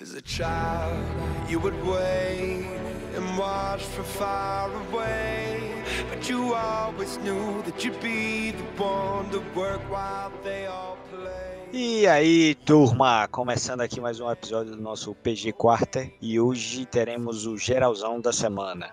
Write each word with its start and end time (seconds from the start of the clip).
As 0.00 0.14
a 0.14 0.22
child, 0.22 1.04
you 1.48 1.58
would 1.58 1.74
wait 1.84 2.64
and 3.16 3.36
watch 3.36 3.82
from 3.82 4.04
far 4.04 4.70
away. 4.70 5.72
But 6.08 6.28
you 6.30 6.54
always 6.54 7.18
knew 7.18 7.62
that 7.62 7.84
you'd 7.84 8.00
be 8.00 8.52
the 8.52 8.62
one 8.80 9.28
to 9.30 9.40
work 9.56 9.80
while 9.90 10.30
they 10.44 10.66
all 10.66 10.96
play. 11.10 11.68
E 11.72 12.06
aí, 12.06 12.54
turma, 12.64 13.26
começando 13.26 13.80
aqui 13.80 14.00
mais 14.00 14.20
um 14.20 14.30
episódio 14.30 14.76
do 14.76 14.80
nosso 14.80 15.16
PG 15.16 15.52
Quarter 15.54 16.14
e 16.22 16.38
hoje 16.38 16.86
teremos 16.86 17.44
o 17.44 17.56
geralzão 17.56 18.20
da 18.20 18.32
semana. 18.32 18.90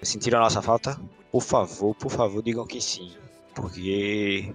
Sentiram 0.00 0.38
a 0.38 0.42
nossa 0.42 0.62
falta? 0.62 0.96
Por 1.32 1.42
favor, 1.42 1.92
por 1.96 2.10
favor, 2.10 2.40
digam 2.40 2.68
que 2.68 2.80
sim, 2.80 3.12
porque 3.52 4.54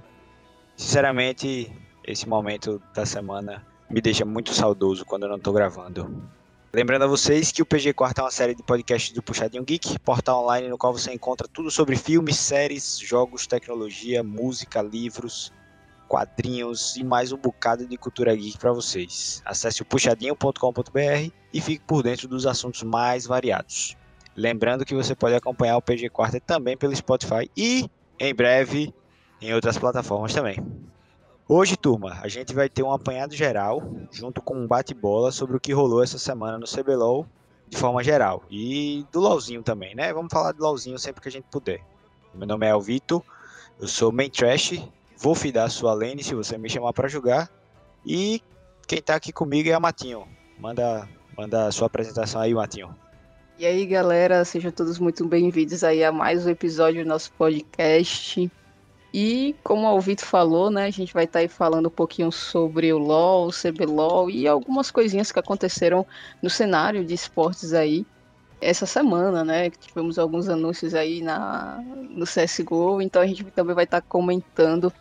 sinceramente 0.77 1.69
esse 2.07 2.29
momento 2.29 2.81
da 2.93 3.05
semana 3.05 3.74
me 3.89 4.01
deixa 4.01 4.25
muito 4.25 4.53
saudoso 4.53 5.05
quando 5.05 5.23
eu 5.23 5.29
não 5.29 5.37
estou 5.37 5.53
gravando. 5.53 6.29
Lembrando 6.73 7.03
a 7.03 7.07
vocês 7.07 7.51
que 7.53 7.61
o 7.61 7.65
PG 7.65 7.93
Quarto 7.93 8.19
é 8.19 8.23
uma 8.23 8.31
série 8.31 8.53
de 8.53 8.61
podcasts 8.61 9.13
do 9.13 9.23
Puxadinho 9.23 9.63
Geek, 9.63 9.97
portal 9.99 10.43
online 10.43 10.67
no 10.67 10.77
qual 10.77 10.91
você 10.91 11.13
encontra 11.13 11.47
tudo 11.47 11.71
sobre 11.71 11.95
filmes, 11.95 12.37
séries, 12.37 12.99
jogos, 12.99 13.47
tecnologia, 13.47 14.21
música, 14.21 14.81
livros, 14.81 15.53
quadrinhos 16.07 16.97
e 16.97 17.03
mais 17.03 17.31
um 17.31 17.37
bocado 17.37 17.85
de 17.85 17.97
cultura 17.97 18.35
geek 18.35 18.57
para 18.57 18.73
vocês. 18.73 19.41
Acesse 19.45 19.81
o 19.81 19.85
puxadinho.com.br 19.85 21.31
e 21.53 21.61
fique 21.61 21.83
por 21.85 22.03
dentro 22.03 22.27
dos 22.27 22.45
assuntos 22.45 22.83
mais 22.83 23.25
variados. 23.25 23.95
Lembrando 24.35 24.83
que 24.83 24.93
você 24.93 25.15
pode 25.15 25.35
acompanhar 25.35 25.77
o 25.77 25.81
PG 25.81 26.09
Quarto 26.09 26.41
também 26.41 26.75
pelo 26.75 26.93
Spotify 26.93 27.49
e, 27.55 27.89
em 28.19 28.35
breve, 28.35 28.93
em 29.41 29.53
outras 29.53 29.77
plataformas 29.77 30.33
também. 30.33 30.57
Hoje, 31.47 31.77
turma, 31.77 32.17
a 32.23 32.27
gente 32.27 32.55
vai 32.55 32.67
ter 32.67 32.81
um 32.81 32.91
apanhado 32.91 33.35
geral, 33.35 33.79
junto 34.11 34.41
com 34.41 34.55
um 34.55 34.65
bate-bola 34.65 35.31
sobre 35.31 35.55
o 35.55 35.59
que 35.59 35.71
rolou 35.71 36.01
essa 36.01 36.17
semana 36.17 36.57
no 36.57 36.65
CBLOL, 36.65 37.27
de 37.69 37.77
forma 37.77 38.03
geral. 38.03 38.41
E 38.49 39.05
do 39.11 39.19
LOLzinho 39.19 39.61
também, 39.61 39.93
né? 39.93 40.11
Vamos 40.11 40.33
falar 40.33 40.53
de 40.53 40.59
LOLzinho 40.59 40.97
sempre 40.97 41.21
que 41.21 41.29
a 41.29 41.31
gente 41.31 41.45
puder. 41.51 41.83
Meu 42.33 42.47
nome 42.47 42.65
é 42.65 42.71
Elvito, 42.71 43.23
eu 43.79 43.87
sou 43.87 44.11
main 44.11 44.27
trash, 44.27 44.83
vou 45.19 45.35
fidar 45.35 45.69
sua 45.69 45.93
lane 45.93 46.23
se 46.23 46.33
você 46.33 46.57
me 46.57 46.67
chamar 46.67 46.93
para 46.93 47.07
jogar. 47.07 47.47
E 48.03 48.41
quem 48.87 48.99
tá 48.99 49.13
aqui 49.13 49.31
comigo 49.31 49.69
é 49.69 49.73
a 49.73 49.79
Matinho. 49.79 50.27
Manda, 50.57 51.07
manda 51.37 51.67
a 51.67 51.71
sua 51.71 51.85
apresentação 51.85 52.41
aí, 52.41 52.55
Matinho. 52.55 52.95
E 53.59 53.67
aí, 53.67 53.85
galera, 53.85 54.43
sejam 54.45 54.71
todos 54.71 54.97
muito 54.97 55.23
bem-vindos 55.27 55.83
aí 55.83 56.03
a 56.03 56.11
mais 56.11 56.43
um 56.43 56.49
episódio 56.49 57.03
do 57.03 57.07
nosso 57.07 57.31
podcast. 57.33 58.51
E 59.17 59.55
como 59.63 59.87
o 59.87 60.01
Vitor 60.01 60.25
falou, 60.25 60.69
né, 60.69 60.87
a 60.87 60.89
gente 60.89 61.13
vai 61.13 61.23
estar 61.23 61.39
tá 61.39 61.43
aí 61.43 61.47
falando 61.47 61.85
um 61.85 61.89
pouquinho 61.89 62.29
sobre 62.33 62.91
o 62.91 62.97
LoL, 62.97 63.47
o 63.47 63.49
CBLOL 63.49 64.29
e 64.29 64.45
algumas 64.45 64.91
coisinhas 64.91 65.31
que 65.31 65.39
aconteceram 65.39 66.05
no 66.43 66.49
cenário 66.49 67.05
de 67.05 67.13
esportes 67.13 67.71
aí 67.71 68.05
essa 68.59 68.85
semana, 68.85 69.41
né? 69.41 69.69
Tivemos 69.69 70.19
alguns 70.19 70.49
anúncios 70.49 70.93
aí 70.93 71.21
na, 71.21 71.81
no 72.09 72.25
CSGO, 72.25 73.01
então 73.01 73.21
a 73.21 73.25
gente 73.25 73.41
também 73.45 73.73
vai 73.73 73.85
estar 73.85 74.01
tá 74.01 74.05
comentando 74.05 74.91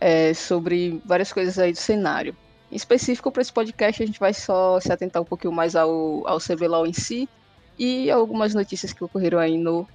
é, 0.00 0.32
sobre 0.32 0.98
várias 1.04 1.30
coisas 1.30 1.58
aí 1.58 1.70
do 1.70 1.78
cenário. 1.78 2.34
Em 2.72 2.76
específico 2.76 3.30
para 3.30 3.42
esse 3.42 3.52
podcast, 3.52 4.02
a 4.02 4.06
gente 4.06 4.18
vai 4.18 4.32
só 4.32 4.80
se 4.80 4.90
atentar 4.90 5.20
um 5.20 5.26
pouquinho 5.26 5.52
mais 5.52 5.76
ao, 5.76 6.26
ao 6.26 6.38
CBLOL 6.38 6.86
em 6.86 6.94
si 6.94 7.28
e 7.78 8.10
algumas 8.10 8.54
notícias 8.54 8.94
que 8.94 9.04
ocorreram 9.04 9.38
aí 9.38 9.58
no, 9.58 9.86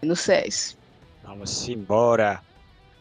no 0.00 0.16
CS. 0.16 0.74
Vamos 1.22 1.68
embora! 1.68 2.49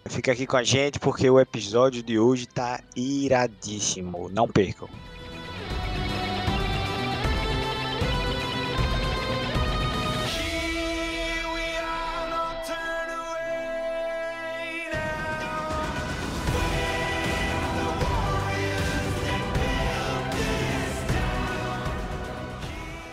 Fica 0.06 0.32
aqui 0.32 0.48
com 0.48 0.58
a 0.58 0.64
gente 0.64 1.00
porque 1.00 1.30
o 1.30 1.40
episódio 1.40 2.02
de 2.02 2.18
hoje 2.18 2.48
tá 2.48 2.82
iradíssimo. 2.96 4.30
Não 4.30 4.48
percam. 4.48 4.90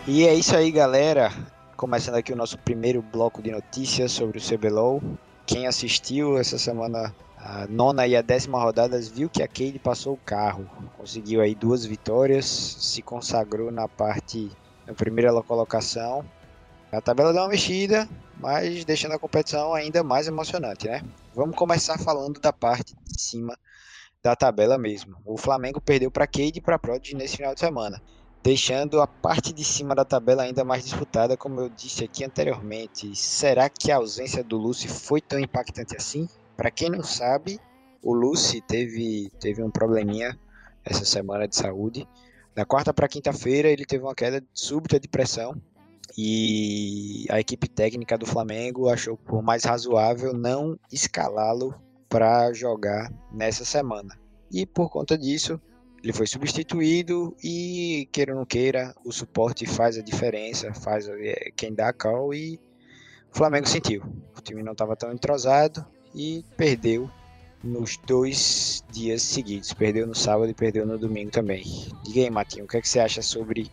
E 0.09 0.25
é 0.25 0.33
isso 0.33 0.55
aí, 0.55 0.71
galera. 0.71 1.33
Começando 1.75 2.15
aqui 2.15 2.31
o 2.31 2.35
nosso 2.35 2.57
primeiro 2.57 3.01
bloco 3.01 3.41
de 3.41 3.51
notícias 3.51 4.13
sobre 4.13 4.37
o 4.37 4.41
CBLOL. 4.41 5.01
Quem 5.47 5.65
assistiu 5.65 6.37
essa 6.37 6.59
semana 6.59 7.15
a 7.37 7.65
nona 7.67 8.05
e 8.05 8.17
a 8.17 8.21
décima 8.21 8.61
rodadas 8.61 9.07
viu 9.07 9.29
que 9.29 9.41
a 9.41 9.47
Cade 9.47 9.79
passou 9.79 10.15
o 10.15 10.17
carro, 10.25 10.69
conseguiu 10.97 11.39
aí 11.39 11.55
duas 11.55 11.85
vitórias, 11.85 12.45
se 12.45 13.01
consagrou 13.01 13.71
na 13.71 13.87
parte 13.87 14.51
na 14.85 14.93
primeira 14.93 15.31
colocação. 15.41 16.25
A 16.91 16.99
tabela 16.99 17.31
deu 17.31 17.41
uma 17.41 17.47
mexida, 17.47 18.09
mas 18.37 18.83
deixando 18.83 19.13
a 19.13 19.19
competição 19.19 19.73
ainda 19.73 20.03
mais 20.03 20.27
emocionante, 20.27 20.85
né? 20.87 21.01
Vamos 21.33 21.55
começar 21.55 21.97
falando 21.97 22.41
da 22.41 22.51
parte 22.51 22.93
de 23.05 23.21
cima 23.21 23.57
da 24.21 24.35
tabela 24.35 24.77
mesmo. 24.77 25.15
O 25.25 25.37
Flamengo 25.37 25.79
perdeu 25.79 26.11
para 26.11 26.27
Cade 26.27 26.57
e 26.57 26.61
para 26.61 26.77
Prodigy 26.77 27.15
nesse 27.15 27.37
final 27.37 27.53
de 27.53 27.61
semana 27.61 28.01
deixando 28.47 29.01
a 29.01 29.07
parte 29.07 29.51
de 29.51 29.61
cima 29.61 29.93
da 29.93 30.05
tabela 30.05 30.43
ainda 30.43 30.63
mais 30.63 30.85
disputada, 30.85 31.35
como 31.35 31.59
eu 31.59 31.67
disse 31.67 32.05
aqui 32.05 32.23
anteriormente. 32.23 33.13
Será 33.13 33.67
que 33.67 33.91
a 33.91 33.97
ausência 33.97 34.41
do 34.41 34.55
Lucy 34.55 34.87
foi 34.87 35.19
tão 35.19 35.37
impactante 35.37 35.97
assim? 35.97 36.29
Para 36.55 36.71
quem 36.71 36.89
não 36.89 37.03
sabe, 37.03 37.59
o 38.01 38.13
Lucy 38.13 38.61
teve, 38.61 39.29
teve 39.37 39.61
um 39.61 39.69
probleminha 39.69 40.39
essa 40.85 41.03
semana 41.03 41.45
de 41.45 41.57
saúde. 41.57 42.07
Na 42.55 42.63
quarta 42.63 42.93
para 42.93 43.09
quinta-feira, 43.09 43.67
ele 43.67 43.85
teve 43.85 44.05
uma 44.05 44.15
queda 44.15 44.41
súbita 44.53 44.97
de 44.97 45.09
pressão 45.09 45.53
e 46.17 47.25
a 47.29 47.41
equipe 47.41 47.67
técnica 47.67 48.17
do 48.17 48.25
Flamengo 48.25 48.87
achou 48.87 49.17
por 49.17 49.43
mais 49.43 49.65
razoável 49.65 50.31
não 50.31 50.79
escalá-lo 50.89 51.75
para 52.07 52.53
jogar 52.53 53.11
nessa 53.29 53.65
semana. 53.65 54.17
E 54.49 54.65
por 54.65 54.89
conta 54.89 55.17
disso, 55.17 55.59
ele 56.03 56.13
foi 56.13 56.27
substituído 56.27 57.35
e, 57.43 58.07
queira 58.11 58.31
ou 58.31 58.39
não 58.39 58.45
queira, 58.45 58.95
o 59.03 59.11
suporte 59.11 59.65
faz 59.65 59.97
a 59.97 60.01
diferença, 60.01 60.73
faz 60.73 61.07
é, 61.07 61.51
quem 61.55 61.73
dá 61.73 61.89
a 61.89 61.93
call 61.93 62.33
e 62.33 62.59
o 63.33 63.37
Flamengo 63.37 63.67
sentiu. 63.67 64.03
O 64.37 64.41
time 64.41 64.63
não 64.63 64.73
estava 64.73 64.95
tão 64.95 65.11
entrosado 65.11 65.85
e 66.13 66.43
perdeu 66.55 67.09
nos 67.63 67.97
dois 68.05 68.83
dias 68.91 69.21
seguidos. 69.21 69.73
Perdeu 69.73 70.07
no 70.07 70.15
sábado 70.15 70.49
e 70.49 70.53
perdeu 70.53 70.85
no 70.85 70.97
domingo 70.97 71.31
também. 71.31 71.63
Diga 72.03 72.21
aí, 72.21 72.29
Matinho, 72.29 72.65
o 72.65 72.67
que, 72.67 72.77
é 72.77 72.81
que 72.81 72.89
você 72.89 72.99
acha 72.99 73.21
sobre. 73.21 73.71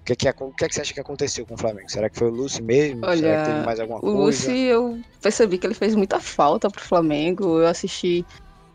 O 0.00 0.04
que, 0.04 0.12
é 0.12 0.16
que, 0.16 0.28
o 0.28 0.52
que, 0.52 0.64
é 0.64 0.68
que 0.68 0.74
você 0.74 0.80
acha 0.80 0.94
que 0.94 1.00
aconteceu 1.00 1.46
com 1.46 1.54
o 1.54 1.58
Flamengo? 1.58 1.90
Será 1.90 2.08
que 2.08 2.18
foi 2.18 2.28
o 2.28 2.34
Lúcio 2.34 2.64
mesmo? 2.64 3.04
Olha, 3.04 3.20
Será 3.20 3.42
que 3.42 3.50
teve 3.50 3.66
mais 3.66 3.80
alguma 3.80 3.98
o 3.98 4.02
coisa? 4.02 4.16
O 4.16 4.24
Lúcio, 4.24 4.52
eu 4.52 5.00
percebi 5.20 5.58
que 5.58 5.66
ele 5.66 5.74
fez 5.74 5.94
muita 5.94 6.18
falta 6.18 6.70
pro 6.70 6.82
Flamengo. 6.82 7.60
Eu 7.60 7.66
assisti 7.66 8.24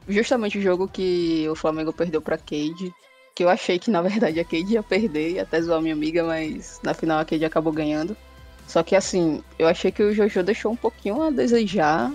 justamente 0.07 0.57
o 0.57 0.61
jogo 0.61 0.87
que 0.87 1.47
o 1.49 1.55
Flamengo 1.55 1.91
perdeu 1.91 2.21
para 2.21 2.37
Cade, 2.37 2.93
que 3.33 3.43
eu 3.43 3.49
achei 3.49 3.77
que 3.77 3.91
na 3.91 4.01
verdade 4.01 4.39
a 4.39 4.45
Cade 4.45 4.73
ia 4.73 4.83
perder 4.83 5.31
e 5.31 5.39
até 5.39 5.61
zoar 5.61 5.81
minha 5.81 5.93
amiga, 5.93 6.23
mas 6.23 6.79
na 6.83 6.93
final 6.93 7.19
a 7.19 7.25
Cade 7.25 7.45
acabou 7.45 7.73
ganhando. 7.73 8.15
Só 8.67 8.81
que 8.81 8.95
assim, 8.95 9.43
eu 9.59 9.67
achei 9.67 9.91
que 9.91 10.01
o 10.01 10.13
Jojo 10.13 10.43
deixou 10.43 10.71
um 10.71 10.75
pouquinho 10.75 11.21
a 11.21 11.29
desejar. 11.29 12.11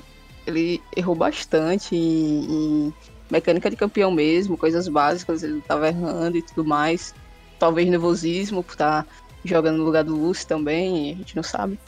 Ele 0.46 0.82
errou 0.96 1.14
bastante 1.14 1.94
em, 1.94 2.88
em 2.88 2.94
mecânica 3.30 3.70
de 3.70 3.76
campeão 3.76 4.10
mesmo, 4.10 4.56
coisas 4.56 4.88
básicas, 4.88 5.42
ele 5.42 5.60
tava 5.60 5.88
errando 5.88 6.36
e 6.36 6.42
tudo 6.42 6.64
mais. 6.64 7.14
Talvez 7.58 7.88
nervosismo 7.88 8.62
por 8.62 8.72
estar 8.72 9.04
tá 9.04 9.08
jogando 9.44 9.78
no 9.78 9.84
lugar 9.84 10.02
do 10.02 10.16
Lucy 10.16 10.46
também, 10.46 11.12
a 11.12 11.16
gente 11.16 11.36
não 11.36 11.42
sabe. 11.42 11.78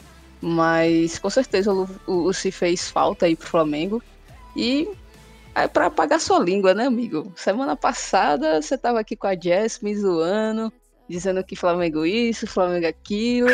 Mas 0.41 1.19
com 1.19 1.29
certeza 1.29 1.73
o 1.73 1.87
Lucy 2.07 2.51
fez 2.51 2.89
falta 2.89 3.25
aí 3.25 3.35
pro 3.35 3.47
Flamengo. 3.47 4.01
E 4.55 4.87
é 5.55 5.67
pra 5.67 5.87
apagar 5.87 6.19
sua 6.19 6.39
língua, 6.39 6.73
né, 6.73 6.85
amigo? 6.85 7.31
Semana 7.35 7.75
passada 7.75 8.61
você 8.61 8.77
tava 8.77 8.99
aqui 8.99 9.15
com 9.15 9.27
a 9.27 9.35
Jess 9.35 9.79
me 9.81 9.95
zoando, 9.95 10.71
dizendo 11.07 11.43
que 11.43 11.55
Flamengo 11.55 12.05
isso, 12.05 12.47
Flamengo 12.47 12.87
aquilo, 12.87 13.47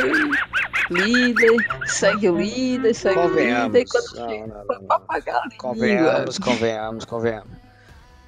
líder, 0.89 1.55
segue 1.85 2.29
o 2.29 2.37
líder, 2.37 2.93
segue 2.93 3.19
o 3.19 3.27
líder. 3.27 3.81
E 3.81 3.85
quando 3.85 4.15
não, 4.15 4.29
chega, 4.29 4.47
não, 4.47 4.57
não, 4.57 4.65
pra 4.65 4.79
não. 4.79 4.95
apagar 4.95 5.35
a 5.35 5.41
língua. 5.41 5.57
Convenhamos, 5.57 6.39
convenhamos, 6.39 7.05
convenhamos. 7.05 7.59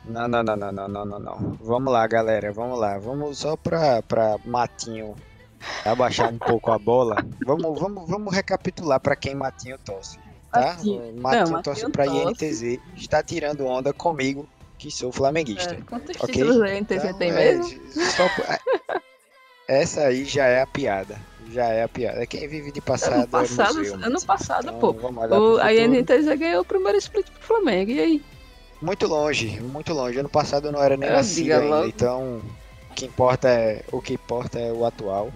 Não, 0.05 0.27
não, 0.27 0.43
não, 0.43 0.55
não, 0.55 0.71
não, 0.71 0.87
não, 0.87 1.05
não, 1.05 1.19
não. 1.19 1.57
Vamos 1.61 1.93
lá, 1.93 2.07
galera, 2.07 2.51
vamos 2.51 2.79
lá. 2.79 2.97
Vamos 2.97 3.37
só 3.37 3.55
pra, 3.55 4.01
pra 4.01 4.37
Matinho 4.45 5.15
abaixar 5.85 6.33
um 6.33 6.39
pouco 6.39 6.71
a 6.71 6.79
bola. 6.79 7.17
Vamos, 7.45 7.79
vamos, 7.79 8.09
vamos 8.09 8.33
recapitular 8.33 8.99
pra 8.99 9.15
quem 9.15 9.35
Matinho 9.35 9.77
torce. 9.85 10.17
Tá? 10.51 10.77
Matinho 11.15 11.91
pra 11.91 12.05
torce. 12.05 12.45
INTZ. 12.45 12.79
Está 12.97 13.23
tirando 13.23 13.65
onda 13.65 13.93
comigo, 13.93 14.47
que 14.77 14.91
sou 14.91 15.11
flamenguista. 15.11 15.75
É, 15.75 15.81
quantos 15.81 16.15
Ok? 16.21 16.33
títulos 16.33 16.61
a 16.61 16.67
NTZ 16.79 17.03
Então, 17.05 17.13
tem 17.17 17.29
é, 17.31 17.33
mesmo? 17.33 17.81
só 17.93 18.23
é, 18.25 18.59
essa 19.67 20.01
aí 20.01 20.25
já 20.25 20.45
é 20.45 20.61
a 20.61 20.67
piada. 20.67 21.17
Já 21.51 21.65
é 21.65 21.83
a 21.83 21.87
piada. 21.87 22.25
Quem 22.25 22.47
vive 22.47 22.71
de 22.71 22.79
passado, 22.81 23.13
Ano 23.15 23.27
passado, 23.27 23.77
é 23.77 23.79
museu. 23.79 23.95
ano 23.95 24.21
passado, 24.21 24.67
Então, 24.69 24.79
pô. 24.93 25.53
O, 25.53 25.57
a. 25.57 25.73
INTZ 25.73 26.37
ganhou 26.37 26.61
o 26.61 26.65
primeiro 26.65 26.97
split 26.97 27.27
pro 27.29 27.41
Flamengo. 27.41 27.91
E 27.91 27.99
aí? 27.99 28.23
Muito 28.81 29.05
longe, 29.07 29.59
muito 29.61 29.93
longe. 29.93 30.17
Ano 30.19 30.29
passado 30.29 30.67
eu 30.67 30.71
não 30.71 30.81
era 30.81 30.97
nem 30.97 31.09
Eu 31.09 31.15
nascido 31.15 31.43
diga 31.43 31.59
ainda, 31.59 31.87
então 31.87 32.41
O 32.89 32.93
que 32.93 33.05
importa 33.05 33.47
é 33.47 33.83
o 33.91 34.01
que 34.01 34.13
importa 34.13 34.59
é 34.59 34.71
o 34.71 34.85
atual. 34.85 35.31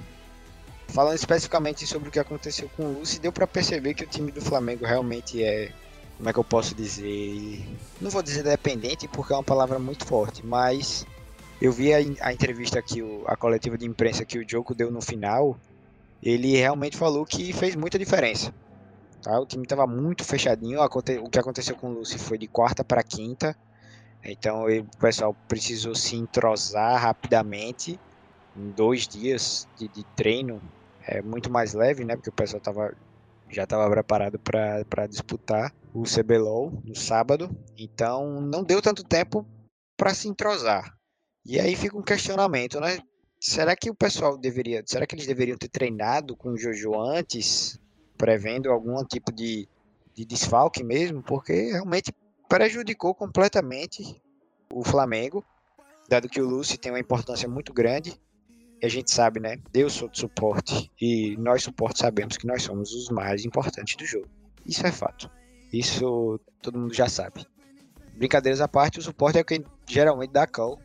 Falando 0.88 1.16
especificamente 1.16 1.86
sobre 1.86 2.10
o 2.10 2.12
que 2.12 2.20
aconteceu 2.20 2.70
com 2.78 2.84
o 2.84 3.00
Lúcio, 3.00 3.20
deu 3.20 3.32
para 3.32 3.46
perceber 3.46 3.94
que 3.94 4.04
o 4.04 4.08
time 4.08 4.32
do 4.32 4.42
Flamengo 4.42 4.86
realmente 4.86 5.44
é, 5.44 5.72
como 6.18 6.30
é 6.30 6.34
que 6.34 6.40
eu 6.40 6.44
posso 6.44 6.74
dizer, 6.74 7.66
não 8.00 8.10
vou 8.10 8.24
dizer 8.24 8.44
dependente 8.44 9.08
porque 9.08 9.34
é 9.34 9.36
uma 9.36 9.44
palavra 9.44 9.78
muito 9.78 10.06
forte, 10.06 10.46
mas 10.46 11.06
eu 11.62 11.72
vi 11.72 11.94
a, 11.94 11.98
a 12.22 12.34
entrevista 12.34 12.82
que 12.82 13.02
a 13.26 13.36
coletiva 13.36 13.78
de 13.78 13.86
imprensa 13.86 14.26
que 14.26 14.38
o 14.38 14.50
Joko 14.50 14.74
deu 14.74 14.92
no 14.92 15.02
final, 15.02 15.58
ele 16.22 16.56
realmente 16.56 16.98
falou 16.98 17.26
que 17.26 17.52
fez 17.54 17.76
muita 17.76 18.00
diferença. 18.00 18.54
Tá? 19.22 19.40
O 19.40 19.46
time 19.46 19.64
estava 19.64 19.88
muito 19.88 20.24
fechadinho. 20.24 20.80
O 20.82 21.30
que 21.30 21.40
aconteceu 21.40 21.76
com 21.76 21.90
o 21.90 21.94
Lúcio 21.94 22.20
foi 22.20 22.38
de 22.38 22.48
quarta 22.48 22.84
para 22.84 23.02
quinta. 23.04 23.56
Então 24.24 24.66
o 24.66 24.86
pessoal 25.00 25.36
precisou 25.48 25.96
se 25.96 26.16
entrosar 26.16 27.02
rapidamente 27.02 28.00
em 28.56 28.70
dois 28.70 29.08
dias 29.08 29.68
de, 29.78 29.88
de 29.88 30.04
treino. 30.16 30.62
É 31.08 31.22
muito 31.22 31.52
mais 31.52 31.74
leve, 31.74 32.04
né? 32.04 32.16
Porque 32.16 32.30
o 32.30 32.34
pessoal 32.34 32.62
tava, 32.62 32.96
já 33.50 33.64
estava 33.64 33.90
preparado 33.90 34.40
para 34.40 35.08
disputar 35.08 35.74
o 35.94 36.04
CBLOL 36.04 36.82
no 36.84 36.96
sábado. 36.96 37.50
Então 37.78 38.42
não 38.42 38.64
deu 38.64 38.82
tanto 38.82 39.04
tempo 39.04 39.46
para 39.96 40.14
se 40.14 40.28
entrosar. 40.28 40.96
E 41.46 41.60
aí 41.60 41.76
fica 41.76 41.98
um 41.98 42.02
questionamento, 42.02 42.80
né? 42.80 43.00
Será 43.40 43.76
que 43.76 43.90
o 43.90 43.96
pessoal 43.96 44.38
deveria, 44.38 44.84
será 44.86 45.06
que 45.06 45.14
eles 45.14 45.28
deveriam 45.28 45.58
ter 45.58 45.70
treinado 45.70 46.36
com 46.36 46.50
o 46.50 46.58
Jojo 46.58 47.00
antes 47.00 47.80
prevendo 48.18 48.72
algum 48.72 49.04
tipo 49.04 49.32
de, 49.32 49.68
de 50.14 50.26
desfalque 50.26 50.84
mesmo, 50.84 51.22
porque 51.22 51.72
realmente 51.72 52.14
prejudicou 52.48 53.14
completamente 53.14 54.22
o 54.74 54.84
Flamengo, 54.84 55.44
dado 56.10 56.30
que 56.30 56.42
o 56.42 56.48
Lúcio 56.48 56.78
tem 56.78 56.92
uma 56.92 57.00
importância 57.00 57.48
muito 57.48 57.74
grande. 57.74 58.20
A 58.86 58.90
gente 58.90 59.12
sabe, 59.12 59.40
né? 59.40 59.58
Deus 59.72 59.94
sou 59.94 60.08
de 60.08 60.20
suporte 60.20 60.92
e 61.02 61.36
nós 61.38 61.64
suporte 61.64 62.00
sabemos 62.00 62.38
que 62.38 62.48
nós 62.48 62.64
somos 62.64 62.94
os 62.94 63.10
mais 63.10 63.44
importantes 63.46 63.96
do 63.96 64.06
jogo. 64.06 64.28
Isso 64.66 64.86
é 64.86 64.92
fato. 64.92 65.30
Isso 65.74 66.40
todo 66.62 66.80
mundo 66.80 66.94
já 66.94 67.08
sabe. 67.08 67.46
Brincadeiras 68.16 68.62
à 68.62 68.68
parte, 68.68 69.00
o 69.00 69.02
suporte 69.02 69.38
é 69.38 69.44
quem 69.44 69.64
geralmente 69.88 70.32
dá 70.32 70.48
call 70.48 70.80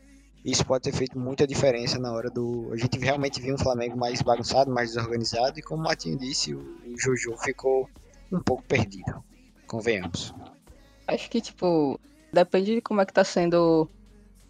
isso 0.44 0.64
pode 0.64 0.84
ter 0.84 0.92
feito 0.92 1.18
muita 1.18 1.46
diferença 1.46 1.98
na 1.98 2.12
hora 2.12 2.30
do. 2.30 2.70
A 2.72 2.76
gente 2.76 2.98
realmente 2.98 3.40
viu 3.40 3.54
um 3.54 3.58
Flamengo 3.58 3.96
mais 3.96 4.22
bagunçado, 4.22 4.70
mais 4.70 4.90
desorganizado, 4.90 5.58
e 5.58 5.62
como 5.62 5.82
o 5.82 5.84
Matinho 5.84 6.18
disse, 6.18 6.54
o, 6.54 6.78
Jojo 6.96 7.36
ficou 7.38 7.88
um 8.32 8.40
pouco 8.40 8.62
perdido. 8.62 9.22
Convenhamos. 9.66 10.34
Acho 11.06 11.28
que, 11.28 11.40
tipo, 11.40 12.00
depende 12.32 12.76
de 12.76 12.80
como 12.80 13.00
é 13.00 13.06
que 13.06 13.12
tá 13.12 13.22
sendo 13.22 13.88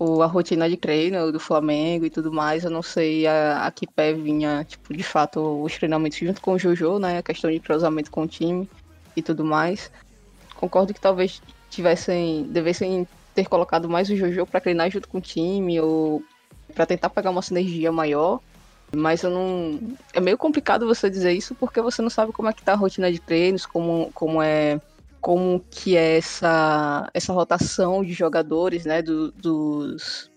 o, 0.00 0.22
a 0.22 0.26
rotina 0.26 0.68
de 0.68 0.78
treino 0.78 1.30
do 1.30 1.38
Flamengo 1.38 2.06
e 2.06 2.10
tudo 2.10 2.32
mais. 2.32 2.64
Eu 2.64 2.70
não 2.70 2.82
sei 2.82 3.26
a, 3.26 3.66
a 3.66 3.70
que 3.70 3.86
pé 3.86 4.14
vinha, 4.14 4.64
tipo, 4.64 4.96
de 4.96 5.02
fato, 5.02 5.62
os 5.62 5.74
treinamentos 5.76 6.18
junto 6.18 6.40
com 6.40 6.54
o 6.54 6.58
Jojo, 6.58 6.98
né? 6.98 7.18
A 7.18 7.22
questão 7.22 7.50
de 7.50 7.60
cruzamento 7.60 8.10
com 8.10 8.22
o 8.22 8.26
time 8.26 8.68
e 9.14 9.20
tudo 9.20 9.44
mais. 9.44 9.92
Concordo 10.56 10.94
que 10.94 11.00
talvez 11.00 11.42
tivessem, 11.68 12.44
devessem 12.44 13.06
ter 13.34 13.46
colocado 13.46 13.90
mais 13.90 14.08
o 14.08 14.16
Jojo 14.16 14.46
para 14.46 14.60
treinar 14.60 14.90
junto 14.90 15.06
com 15.06 15.18
o 15.18 15.20
time 15.20 15.78
ou 15.78 16.22
para 16.74 16.86
tentar 16.86 17.10
pegar 17.10 17.30
uma 17.30 17.42
sinergia 17.42 17.92
maior. 17.92 18.40
Mas 18.96 19.22
eu 19.22 19.30
não. 19.30 19.78
É 20.14 20.20
meio 20.20 20.38
complicado 20.38 20.86
você 20.86 21.10
dizer 21.10 21.32
isso 21.32 21.54
porque 21.54 21.80
você 21.80 22.00
não 22.00 22.10
sabe 22.10 22.32
como 22.32 22.48
é 22.48 22.54
que 22.54 22.62
tá 22.62 22.72
a 22.72 22.76
rotina 22.76 23.12
de 23.12 23.20
treinos, 23.20 23.66
como, 23.66 24.10
como 24.14 24.40
é. 24.40 24.80
Como 25.20 25.64
que 25.70 25.96
é 25.96 26.16
essa, 26.18 27.10
essa 27.12 27.32
rotação 27.32 28.04
de 28.04 28.12
jogadores, 28.12 28.84
né? 28.84 29.02
Do, 29.02 29.30
dos, 29.32 30.30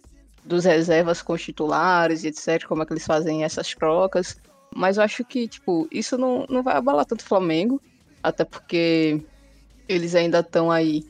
dos 0.44 0.66
reservas 0.66 1.22
com 1.22 1.34
os 1.34 1.42
titulares 1.42 2.24
e 2.24 2.28
etc. 2.28 2.66
Como 2.66 2.84
é 2.84 2.86
que 2.86 2.94
eles 2.94 3.06
fazem 3.06 3.44
essas 3.44 3.74
trocas. 3.74 4.38
Mas 4.76 4.98
eu 4.98 5.04
acho 5.04 5.24
que, 5.24 5.48
tipo, 5.48 5.88
isso 5.92 6.18
não, 6.18 6.46
não 6.50 6.64
vai 6.64 6.76
abalar 6.76 7.06
tanto 7.06 7.22
o 7.22 7.26
Flamengo. 7.26 7.82
Até 8.22 8.44
porque 8.44 9.22
eles 9.88 10.16
ainda 10.16 10.40
estão 10.40 10.72
aí 10.72 11.06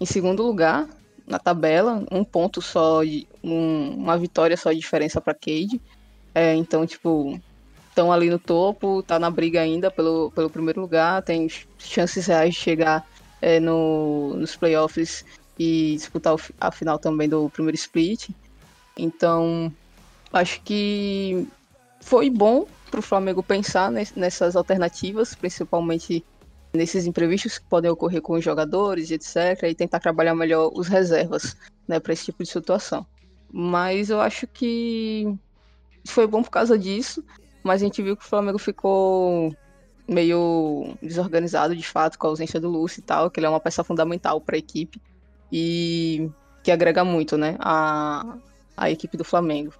em 0.00 0.06
segundo 0.06 0.42
lugar 0.42 0.88
na 1.26 1.38
tabela, 1.38 2.04
um 2.10 2.22
ponto 2.22 2.60
só, 2.60 3.00
um, 3.42 3.94
uma 3.96 4.18
vitória 4.18 4.56
só 4.56 4.72
de 4.72 4.78
diferença 4.78 5.20
para 5.20 5.34
Cade. 5.34 5.80
É, 6.34 6.54
então, 6.54 6.86
tipo, 6.86 7.40
estão 7.88 8.12
ali 8.12 8.28
no 8.28 8.38
topo, 8.38 9.02
tá 9.02 9.18
na 9.18 9.30
briga 9.30 9.60
ainda 9.60 9.90
pelo, 9.90 10.30
pelo 10.32 10.50
primeiro 10.50 10.80
lugar, 10.80 11.22
tem 11.22 11.48
chances 11.78 12.26
reais 12.26 12.54
de 12.54 12.60
chegar 12.60 13.06
é, 13.44 13.60
no, 13.60 14.34
nos 14.36 14.56
playoffs 14.56 15.22
e 15.58 15.96
disputar 15.96 16.34
a 16.58 16.70
final 16.70 16.98
também 16.98 17.28
do 17.28 17.50
primeiro 17.50 17.76
split. 17.76 18.30
Então, 18.96 19.70
acho 20.32 20.62
que 20.62 21.46
foi 22.00 22.30
bom 22.30 22.66
para 22.90 23.00
o 23.00 23.02
Flamengo 23.02 23.42
pensar 23.42 23.92
nessas 24.16 24.56
alternativas, 24.56 25.34
principalmente 25.34 26.24
nesses 26.72 27.06
imprevistos 27.06 27.58
que 27.58 27.66
podem 27.66 27.90
ocorrer 27.90 28.22
com 28.22 28.32
os 28.32 28.42
jogadores, 28.42 29.10
etc., 29.10 29.64
e 29.64 29.74
tentar 29.74 30.00
trabalhar 30.00 30.34
melhor 30.34 30.70
os 30.74 30.88
reservas, 30.88 31.54
né, 31.86 32.00
para 32.00 32.14
esse 32.14 32.24
tipo 32.24 32.42
de 32.42 32.48
situação. 32.48 33.06
Mas 33.52 34.08
eu 34.08 34.22
acho 34.22 34.46
que 34.46 35.36
foi 36.06 36.26
bom 36.26 36.42
por 36.42 36.50
causa 36.50 36.78
disso, 36.78 37.22
mas 37.62 37.82
a 37.82 37.84
gente 37.84 38.02
viu 38.02 38.16
que 38.16 38.24
o 38.24 38.28
Flamengo 38.28 38.58
ficou 38.58 39.54
meio 40.06 40.96
desorganizado 41.02 41.74
de 41.74 41.86
fato 41.86 42.18
com 42.18 42.26
a 42.26 42.30
ausência 42.30 42.60
do 42.60 42.68
Lúcio 42.68 43.00
e 43.00 43.02
tal, 43.02 43.30
que 43.30 43.40
ele 43.40 43.46
é 43.46 43.50
uma 43.50 43.60
peça 43.60 43.82
fundamental 43.82 44.40
para 44.40 44.56
a 44.56 44.58
equipe 44.58 45.00
e 45.50 46.30
que 46.62 46.70
agrega 46.70 47.04
muito, 47.04 47.36
né, 47.36 47.56
a, 47.60 48.36
a 48.76 48.90
equipe 48.90 49.16
do 49.16 49.24
Flamengo. 49.24 49.72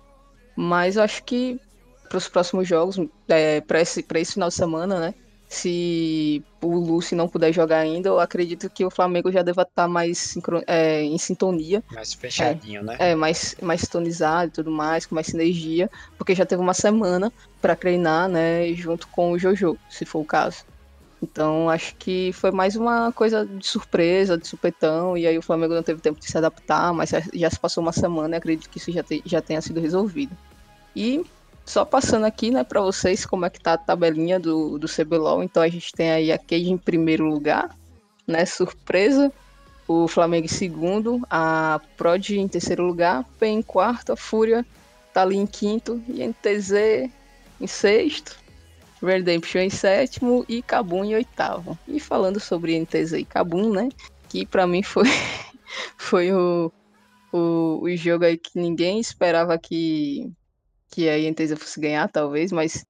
Mas 0.57 0.97
eu 0.97 1.03
acho 1.03 1.25
que 1.25 1.61
para 2.09 2.19
os 2.19 2.29
próximos 2.29 2.69
jogos, 2.69 2.97
é, 3.29 3.61
para 3.61 3.81
esse, 3.81 4.05
esse 4.15 4.33
final 4.35 4.49
de 4.49 4.55
semana, 4.55 5.01
né, 5.01 5.15
se 5.55 6.43
o 6.61 6.75
Lúcio 6.77 7.17
não 7.17 7.29
puder 7.29 7.53
jogar 7.53 7.79
ainda, 7.79 8.09
eu 8.09 8.19
acredito 8.19 8.69
que 8.69 8.85
o 8.85 8.91
Flamengo 8.91 9.31
já 9.31 9.43
deva 9.43 9.63
estar 9.63 9.87
mais 9.89 10.35
é, 10.67 11.03
em 11.03 11.17
sintonia. 11.17 11.83
Mais 11.93 12.13
fechadinho, 12.13 12.81
é, 12.81 12.85
né? 12.85 12.97
É, 12.99 13.15
mais, 13.15 13.55
mais 13.63 13.83
sintonizado 13.83 14.49
e 14.49 14.53
tudo 14.53 14.71
mais, 14.71 15.07
com 15.07 15.15
mais 15.15 15.29
sinergia, 15.29 15.91
porque 16.19 16.35
já 16.35 16.45
teve 16.45 16.61
uma 16.61 16.75
semana 16.75 17.33
para 17.61 17.77
treinar, 17.77 18.29
né, 18.29 18.73
junto 18.75 19.07
com 19.09 19.33
o 19.33 19.39
Jojo, 19.39 19.79
se 19.89 20.05
for 20.05 20.21
o 20.21 20.25
caso. 20.25 20.65
Então, 21.23 21.71
acho 21.71 21.95
que 21.97 22.33
foi 22.35 22.51
mais 22.51 22.77
uma 22.77 23.11
coisa 23.11 23.47
de 23.47 23.67
surpresa, 23.67 24.37
de 24.37 24.47
supetão, 24.47 25.17
e 25.17 25.27
aí 25.27 25.39
o 25.39 25.43
Flamengo 25.43 25.75
não 25.75 25.83
teve 25.83 26.01
tempo 26.01 26.21
de 26.21 26.27
se 26.27 26.37
adaptar, 26.37 26.93
mas 26.93 27.11
já 27.33 27.51
se 27.51 27.59
passou 27.59 27.83
uma 27.83 27.93
semana 27.93 28.37
e 28.37 28.39
acredito 28.39 28.69
que 28.69 28.79
isso 28.79 28.93
já, 28.93 29.03
te, 29.03 29.23
já 29.25 29.41
tenha 29.41 29.63
sido 29.63 29.81
resolvido. 29.81 30.37
E 30.95 31.25
só 31.65 31.85
passando 31.85 32.27
aqui, 32.27 32.51
né, 32.51 32.63
para 32.63 32.81
vocês 32.81 33.25
como 33.25 33.47
é 33.47 33.51
que 33.51 33.61
tá 33.61 33.73
a 33.73 33.79
tabelinha 33.79 34.39
do, 34.39 34.79
do 34.79 34.87
CBLOL. 34.87 35.43
Então 35.43 35.63
a 35.63 35.69
gente 35.69 35.93
tem 35.93 36.11
aí 36.11 36.31
a 36.31 36.39
Cage 36.39 36.71
em 36.71 36.77
primeiro 36.77 37.27
lugar, 37.27 37.75
né, 38.27 38.45
surpresa. 38.45 39.33
O 39.87 40.09
Flamengo 40.09 40.47
em 40.47 40.49
segundo, 40.49 41.21
a 41.29 41.81
Prod 41.97 42.31
em 42.31 42.49
terceiro 42.49 42.87
lugar, 42.87 43.25
PEN 43.39 43.59
em 43.59 43.63
quarto, 43.63 44.13
a 44.13 44.17
Fúria 44.17 44.65
tá 45.13 45.23
ali 45.23 45.37
em 45.37 45.47
quinto, 45.47 46.03
e 46.09 46.27
NTZ 46.27 47.09
em 47.61 47.67
sexto, 47.67 48.37
Redemption 49.03 49.61
em 49.61 49.71
sétimo 49.71 50.45
e 50.49 50.63
Kabum 50.63 51.05
em 51.05 51.15
oitavo. 51.15 51.79
E 51.87 52.01
falando 52.01 52.41
sobre 52.41 52.79
NTZ 52.81 53.13
e 53.13 53.25
Kabum, 53.25 53.71
né, 53.71 53.91
que 54.29 54.47
para 54.47 54.67
mim 54.67 54.83
foi, 54.83 55.05
foi 55.99 56.33
o, 56.33 56.73
o, 57.31 57.81
o 57.83 57.97
jogo 57.97 58.25
aí 58.25 58.39
que 58.39 58.59
ninguém 58.59 58.99
esperava 58.99 59.57
que 59.59 60.33
que 60.95 61.09
a 61.09 61.19
INTZ 61.19 61.59
fosse 61.59 61.81
ganhar, 61.81 62.09
talvez, 62.09 62.53
mas, 62.53 62.85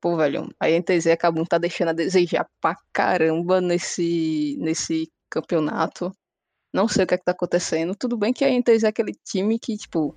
pô, 0.00 0.16
velho, 0.16 0.48
a 0.60 0.70
INTZ 0.70 1.08
acabou 1.08 1.44
tá 1.44 1.58
deixando 1.58 1.88
a 1.88 1.92
desejar 1.92 2.46
pra 2.60 2.76
caramba 2.92 3.60
nesse, 3.60 4.56
nesse 4.60 5.10
campeonato. 5.28 6.12
Não 6.72 6.86
sei 6.86 7.04
o 7.04 7.06
que 7.06 7.14
é 7.14 7.18
que 7.18 7.24
tá 7.24 7.32
acontecendo. 7.32 7.96
Tudo 7.96 8.16
bem 8.16 8.32
que 8.32 8.44
a 8.44 8.50
INTZ 8.50 8.84
é 8.84 8.88
aquele 8.88 9.12
time 9.24 9.58
que, 9.58 9.76
tipo, 9.76 10.14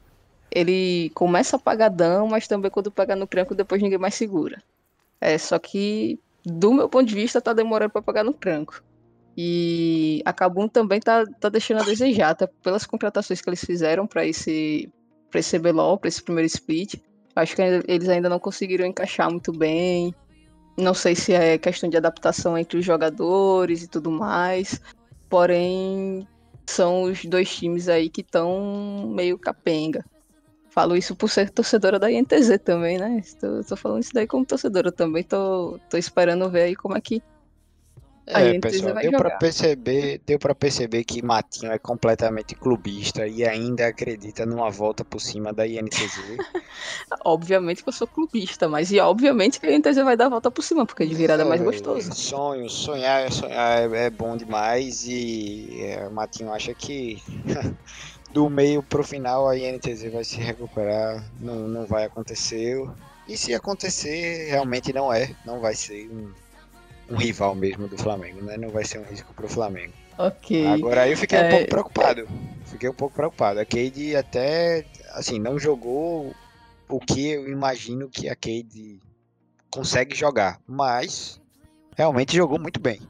ele 0.51 1.09
começa 1.15 1.55
apagadão, 1.55 2.27
mas 2.27 2.47
também 2.47 2.69
quando 2.69 2.91
pega 2.91 3.15
no 3.15 3.25
tranco, 3.25 3.55
depois 3.55 3.81
ninguém 3.81 3.97
mais 3.97 4.13
segura. 4.13 4.61
É, 5.19 5.37
só 5.37 5.57
que, 5.57 6.19
do 6.45 6.73
meu 6.73 6.89
ponto 6.89 7.07
de 7.07 7.15
vista, 7.15 7.41
tá 7.41 7.53
demorando 7.53 7.91
pra 7.91 8.01
pegar 8.01 8.23
no 8.23 8.33
tranco. 8.33 8.83
E 9.35 10.21
a 10.25 10.33
Kabum 10.33 10.67
também 10.67 10.99
tá, 10.99 11.25
tá 11.39 11.49
deixando 11.49 11.81
a 11.81 11.85
desejar, 11.85 12.31
até 12.31 12.47
pelas 12.47 12.85
contratações 12.85 13.41
que 13.41 13.49
eles 13.49 13.63
fizeram 13.63 14.05
para 14.05 14.25
esse, 14.25 14.91
pra 15.29 15.39
esse 15.39 15.57
CBLOL, 15.57 15.97
pra 15.97 16.09
esse 16.09 16.21
primeiro 16.21 16.47
split. 16.47 17.01
Acho 17.35 17.55
que 17.55 17.61
eles 17.87 18.09
ainda 18.09 18.29
não 18.29 18.39
conseguiram 18.39 18.85
encaixar 18.85 19.29
muito 19.29 19.51
bem. 19.51 20.13
Não 20.77 20.93
sei 20.93 21.15
se 21.15 21.33
é 21.33 21.57
questão 21.57 21.89
de 21.89 21.97
adaptação 21.97 22.57
entre 22.57 22.77
os 22.77 22.85
jogadores 22.85 23.83
e 23.83 23.87
tudo 23.87 24.11
mais. 24.11 24.81
Porém, 25.29 26.27
são 26.65 27.03
os 27.03 27.23
dois 27.25 27.53
times 27.55 27.87
aí 27.87 28.09
que 28.09 28.21
estão 28.21 29.09
meio 29.13 29.37
capenga. 29.37 30.03
Falo 30.69 30.95
isso 30.95 31.15
por 31.15 31.29
ser 31.29 31.49
torcedora 31.49 31.99
da 31.99 32.09
INTZ 32.09 32.57
também, 32.63 32.97
né? 32.97 33.21
Tô, 33.39 33.61
tô, 33.61 33.75
falando 33.75 34.03
isso 34.03 34.13
daí 34.13 34.25
como 34.25 34.45
torcedora 34.45 34.91
também. 34.91 35.23
Tô, 35.23 35.77
tô 35.89 35.97
esperando 35.97 36.49
ver 36.49 36.63
aí 36.63 36.75
como 36.75 36.95
é 36.95 37.01
que 37.01 37.21
É, 38.27 38.59
pessoal, 38.59 38.93
deu 38.95 39.11
para 39.11 39.31
perceber, 39.31 40.21
deu 40.25 40.37
para 40.37 40.53
perceber 40.53 41.03
que 41.03 41.23
Matinho 41.23 41.71
é 41.71 41.79
completamente 41.79 42.55
clubista 42.55 43.27
e 43.27 43.43
ainda 43.43 43.87
acredita 43.87 44.45
numa 44.45 44.69
volta 44.69 45.03
por 45.03 45.19
cima 45.19 45.51
da 45.51 45.65
INTZ. 45.65 46.37
obviamente 47.25 47.83
que 47.83 47.89
eu 47.89 47.93
sou 47.93 48.07
clubista, 48.07 48.69
mas 48.69 48.91
e 48.91 48.99
obviamente 48.99 49.59
que 49.59 49.65
a 49.65 49.71
INTZ 49.71 49.97
vai 49.97 50.15
dar 50.15 50.27
a 50.27 50.29
volta 50.29 50.51
por 50.51 50.61
cima, 50.61 50.85
porque 50.85 51.05
de 51.05 51.15
virada 51.15 51.43
é 51.43 51.45
mais 51.45 51.61
gostoso. 51.61 52.13
Sonho, 52.13 52.69
sonhar, 52.69 53.31
sonhar 53.31 53.91
é, 53.91 54.05
é 54.05 54.09
bom 54.09 54.37
demais 54.37 55.03
e 55.07 55.81
é, 55.81 56.07
Matinho 56.09 56.53
acha 56.53 56.73
que 56.73 57.21
do 58.31 58.49
meio 58.49 58.83
pro 58.83 59.03
final 59.03 59.49
a 59.49 59.57
INTZ 59.57 60.11
vai 60.11 60.23
se 60.23 60.37
recuperar, 60.37 61.23
não, 61.39 61.67
não 61.67 61.85
vai 61.85 62.05
acontecer. 62.05 62.87
E 63.27 63.37
se 63.37 63.53
acontecer, 63.53 64.49
realmente 64.49 64.93
não 64.93 65.11
é, 65.11 65.35
não 65.45 65.59
vai 65.59 65.73
ser 65.73 66.09
um 66.09 66.31
um 67.11 67.17
rival 67.17 67.53
mesmo 67.53 67.87
do 67.87 67.97
Flamengo, 67.97 68.41
né? 68.41 68.57
Não 68.57 68.69
vai 68.69 68.85
ser 68.85 68.99
um 68.99 69.03
risco 69.03 69.33
pro 69.33 69.49
Flamengo. 69.49 69.93
Ok. 70.17 70.65
Agora 70.65 71.01
aí 71.01 71.11
eu 71.11 71.17
fiquei 71.17 71.37
é... 71.37 71.45
um 71.45 71.49
pouco 71.49 71.67
preocupado. 71.67 72.27
Fiquei 72.65 72.89
um 72.89 72.93
pouco 72.93 73.15
preocupado. 73.15 73.59
A 73.59 73.65
Cade 73.65 74.15
até, 74.15 74.85
assim, 75.11 75.37
não 75.37 75.59
jogou 75.59 76.33
o 76.87 76.99
que 76.99 77.31
eu 77.31 77.49
imagino 77.49 78.09
que 78.09 78.29
a 78.29 78.35
Cade 78.35 78.99
consegue 79.69 80.15
jogar, 80.15 80.59
mas 80.65 81.41
realmente 81.97 82.35
jogou 82.35 82.59
muito 82.59 82.79
bem. 82.79 83.01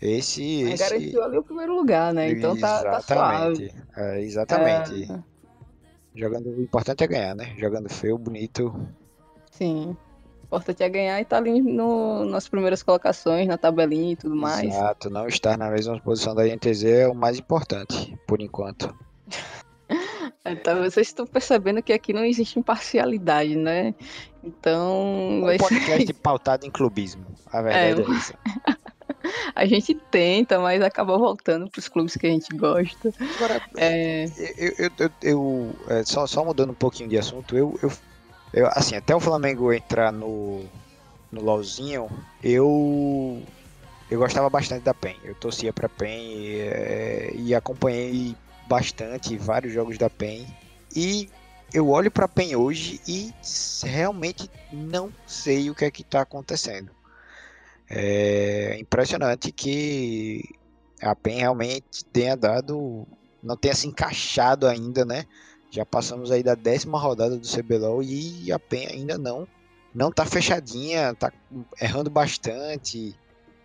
Esse, 0.00 0.62
esse... 0.62 0.82
garantiu 0.82 1.22
ali 1.22 1.38
o 1.38 1.44
primeiro 1.44 1.74
lugar, 1.74 2.12
né? 2.12 2.30
Então 2.30 2.58
tá, 2.58 2.82
tá 2.82 3.00
suave. 3.00 3.72
É, 3.96 4.20
exatamente. 4.20 5.10
É... 5.10 5.18
Jogando, 6.14 6.50
o 6.50 6.60
importante 6.60 7.02
é 7.02 7.06
ganhar, 7.06 7.34
né? 7.34 7.54
Jogando 7.56 7.88
feio, 7.88 8.18
bonito. 8.18 8.74
Sim 9.50 9.96
importante 10.52 10.82
é 10.82 10.88
ganhar 10.88 11.20
e 11.20 11.24
tá 11.24 11.38
ali 11.38 11.62
no, 11.62 12.26
nas 12.26 12.46
primeiras 12.46 12.82
colocações, 12.82 13.48
na 13.48 13.56
tabelinha 13.56 14.12
e 14.12 14.16
tudo 14.16 14.36
mais. 14.36 14.64
Exato, 14.64 15.08
não 15.08 15.26
estar 15.26 15.56
na 15.56 15.70
mesma 15.70 15.98
posição 15.98 16.34
da 16.34 16.46
INTZ 16.46 16.84
é 16.84 17.08
o 17.08 17.14
mais 17.14 17.38
importante, 17.38 18.14
por 18.26 18.42
enquanto. 18.42 18.94
então, 20.44 20.82
vocês 20.82 21.06
estão 21.06 21.26
percebendo 21.26 21.82
que 21.82 21.92
aqui 21.92 22.12
não 22.12 22.24
existe 22.24 22.58
imparcialidade, 22.58 23.56
né? 23.56 23.94
Então. 24.44 25.40
Um 25.40 25.40
vai 25.42 25.56
podcast 25.56 26.06
ser... 26.06 26.12
pautado 26.12 26.66
em 26.66 26.70
clubismo. 26.70 27.24
A 27.50 27.62
verdade 27.62 28.02
é, 28.02 28.04
é 28.04 28.10
isso. 28.10 28.34
a 29.56 29.64
gente 29.64 29.94
tenta, 30.10 30.58
mas 30.58 30.82
acaba 30.82 31.16
voltando 31.16 31.70
para 31.70 31.78
os 31.78 31.88
clubes 31.88 32.14
que 32.14 32.26
a 32.26 32.30
gente 32.30 32.54
gosta. 32.54 33.10
Agora, 33.36 33.62
é... 33.78 34.26
eu, 34.58 34.74
eu, 34.78 34.90
eu, 34.98 35.10
eu 35.22 35.76
é, 35.88 36.04
só, 36.04 36.26
só 36.26 36.44
mudando 36.44 36.70
um 36.70 36.74
pouquinho 36.74 37.08
de 37.08 37.16
assunto, 37.16 37.56
eu, 37.56 37.78
eu 37.82 37.90
eu, 38.52 38.66
assim, 38.68 38.94
até 38.96 39.14
o 39.14 39.20
Flamengo 39.20 39.72
entrar 39.72 40.12
no, 40.12 40.64
no 41.30 41.42
LOLzinho, 41.42 42.08
eu 42.42 43.42
eu 44.10 44.18
gostava 44.18 44.50
bastante 44.50 44.82
da 44.82 44.92
PEN. 44.92 45.16
Eu 45.24 45.34
torcia 45.34 45.72
pra 45.72 45.88
PEN 45.88 46.20
e, 46.22 46.60
é, 46.60 47.32
e 47.34 47.54
acompanhei 47.54 48.36
bastante 48.68 49.38
vários 49.38 49.72
jogos 49.72 49.96
da 49.96 50.10
PEN. 50.10 50.46
E 50.94 51.30
eu 51.72 51.88
olho 51.88 52.10
pra 52.10 52.28
PEN 52.28 52.54
hoje 52.56 53.00
e 53.08 53.32
realmente 53.82 54.50
não 54.70 55.10
sei 55.26 55.70
o 55.70 55.74
que 55.74 55.86
é 55.86 55.90
que 55.90 56.04
tá 56.04 56.20
acontecendo. 56.20 56.90
É 57.88 58.76
impressionante 58.78 59.50
que 59.50 60.42
a 61.00 61.16
PEN 61.16 61.38
realmente 61.38 62.04
tenha 62.12 62.36
dado, 62.36 63.06
não 63.42 63.56
tenha 63.56 63.74
se 63.74 63.86
encaixado 63.86 64.66
ainda, 64.68 65.06
né? 65.06 65.24
Já 65.72 65.86
passamos 65.86 66.30
aí 66.30 66.42
da 66.42 66.54
décima 66.54 66.98
rodada 66.98 67.34
do 67.34 67.48
CBLOL 67.48 68.02
e 68.02 68.52
a 68.52 68.58
PEN 68.58 68.88
ainda 68.88 69.16
não 69.16 69.48
não 69.94 70.12
tá 70.12 70.26
fechadinha, 70.26 71.14
tá 71.14 71.32
errando 71.80 72.10
bastante. 72.10 73.16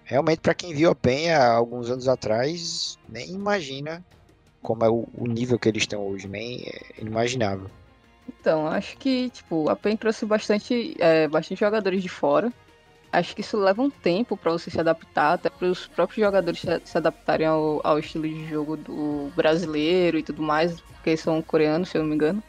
Realmente, 0.06 0.40
para 0.40 0.54
quem 0.54 0.74
viu 0.74 0.90
a 0.90 0.96
PEN 0.96 1.32
há 1.32 1.52
alguns 1.52 1.90
anos 1.90 2.08
atrás, 2.08 2.98
nem 3.10 3.32
imagina 3.32 4.04
como 4.62 4.86
é 4.86 4.90
o, 4.90 5.06
o 5.18 5.28
nível 5.28 5.60
que 5.60 5.68
eles 5.68 5.84
estão 5.84 6.08
hoje, 6.08 6.30
nem 6.30 6.62
é 6.62 7.02
inimaginável. 7.02 7.70
Então, 8.40 8.68
acho 8.68 8.98
que 8.98 9.30
tipo, 9.30 9.70
a 9.70 9.76
PEN 9.76 9.98
trouxe 9.98 10.26
bastante, 10.26 10.96
é, 11.00 11.28
bastante 11.28 11.60
jogadores 11.60 12.02
de 12.02 12.08
fora. 12.08 12.54
Acho 13.18 13.36
que 13.36 13.42
isso 13.42 13.58
leva 13.58 13.82
um 13.82 13.90
tempo 13.90 14.38
para 14.38 14.52
você 14.52 14.70
se 14.70 14.80
adaptar, 14.80 15.34
até 15.34 15.50
para 15.50 15.68
os 15.68 15.88
próprios 15.88 16.24
jogadores 16.24 16.62
se, 16.62 16.98
adaptarem 16.98 17.48
ao, 17.48 17.82
ao 17.84 17.98
estilo 17.98 18.28
de 18.28 18.48
jogo 18.48 18.78
do 18.78 19.32
brasileiro 19.36 20.20
e 20.20 20.24
tudo 20.24 20.44
mais 20.44 20.80
porque 20.82 21.18
são 21.18 21.42
coreanos, 21.42 21.90
se 21.90 21.98
eu 21.98 22.04
não 22.04 22.10
me 22.10 22.14
engano. 22.14 22.44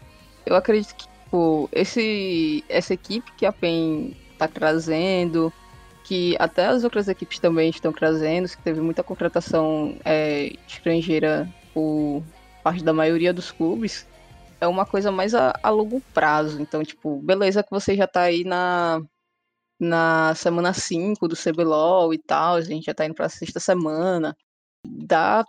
Eu 0.44 0.54
acredito 0.54 0.94
que 0.94 1.08
tipo, 1.08 1.70
esse, 1.72 2.62
essa 2.68 2.92
equipe 2.92 3.32
que 3.32 3.46
a 3.46 3.52
PEN 3.52 4.14
está 4.32 4.46
trazendo, 4.46 5.50
que 6.04 6.36
até 6.38 6.66
as 6.66 6.84
outras 6.84 7.08
equipes 7.08 7.38
também 7.38 7.70
estão 7.70 7.90
trazendo, 7.90 8.46
que 8.46 8.58
teve 8.58 8.82
muita 8.82 9.02
contratação 9.02 9.96
é, 10.04 10.52
estrangeira 10.66 11.48
por 11.72 12.22
parte 12.62 12.84
da 12.84 12.92
maioria 12.92 13.32
dos 13.32 13.50
clubes, 13.50 14.06
é 14.60 14.66
uma 14.66 14.84
coisa 14.84 15.10
mais 15.10 15.34
a, 15.34 15.58
a 15.62 15.70
longo 15.70 16.02
prazo. 16.12 16.60
Então, 16.60 16.84
tipo, 16.84 17.22
beleza 17.22 17.62
que 17.62 17.70
você 17.70 17.94
já 17.94 18.04
está 18.04 18.22
aí 18.22 18.44
na, 18.44 19.00
na 19.78 20.34
semana 20.34 20.72
5 20.72 21.28
do 21.28 21.36
CBLOL 21.36 22.12
e 22.12 22.18
tal, 22.18 22.56
a 22.56 22.60
gente 22.60 22.86
já 22.86 22.92
está 22.92 23.06
indo 23.06 23.14
para 23.14 23.26
a 23.26 23.30
sexta 23.30 23.60
semana. 23.60 24.36
Dá 24.84 25.44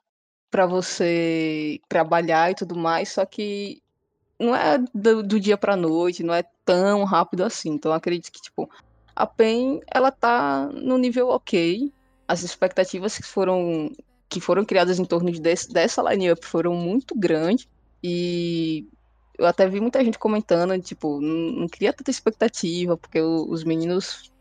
para 0.52 0.66
você 0.66 1.80
trabalhar 1.88 2.52
e 2.52 2.56
tudo 2.56 2.76
mais, 2.76 3.10
só 3.10 3.26
que 3.26 3.82
não 4.40 4.56
é 4.56 4.78
do, 4.94 5.22
do 5.22 5.40
dia 5.40 5.58
para 5.58 5.76
noite, 5.76 6.24
não 6.24 6.34
é 6.34 6.44
tão 6.64 7.04
rápido 7.04 7.44
assim. 7.44 7.70
Então 7.72 7.92
acredito 7.92 8.32
que 8.32 8.42
tipo 8.42 8.70
a 9.16 9.28
PEN 9.28 9.82
ela 9.88 10.12
tá 10.12 10.68
no 10.68 10.98
nível 10.98 11.30
ok. 11.30 11.92
As 12.28 12.44
expectativas 12.44 13.18
que 13.18 13.24
foram 13.24 13.92
que 14.30 14.40
foram 14.40 14.64
criadas 14.64 15.00
em 15.00 15.06
torno 15.06 15.32
desse, 15.32 15.74
dessa 15.74 16.04
line-up 16.04 16.46
foram 16.46 16.76
muito 16.76 17.16
grandes 17.18 17.68
e 18.04 18.88
eu 19.40 19.48
até 19.48 19.68
vi 19.68 19.80
muita 19.80 20.04
gente 20.04 20.20
comentando, 20.20 20.80
tipo, 20.82 21.20
não, 21.22 21.62
não 21.62 21.68
cria 21.68 21.94
tanta 21.94 22.12
expectativa, 22.12 22.98
porque 22.98 23.22
o, 23.22 23.50
os 23.50 23.64
meninos 23.64 24.32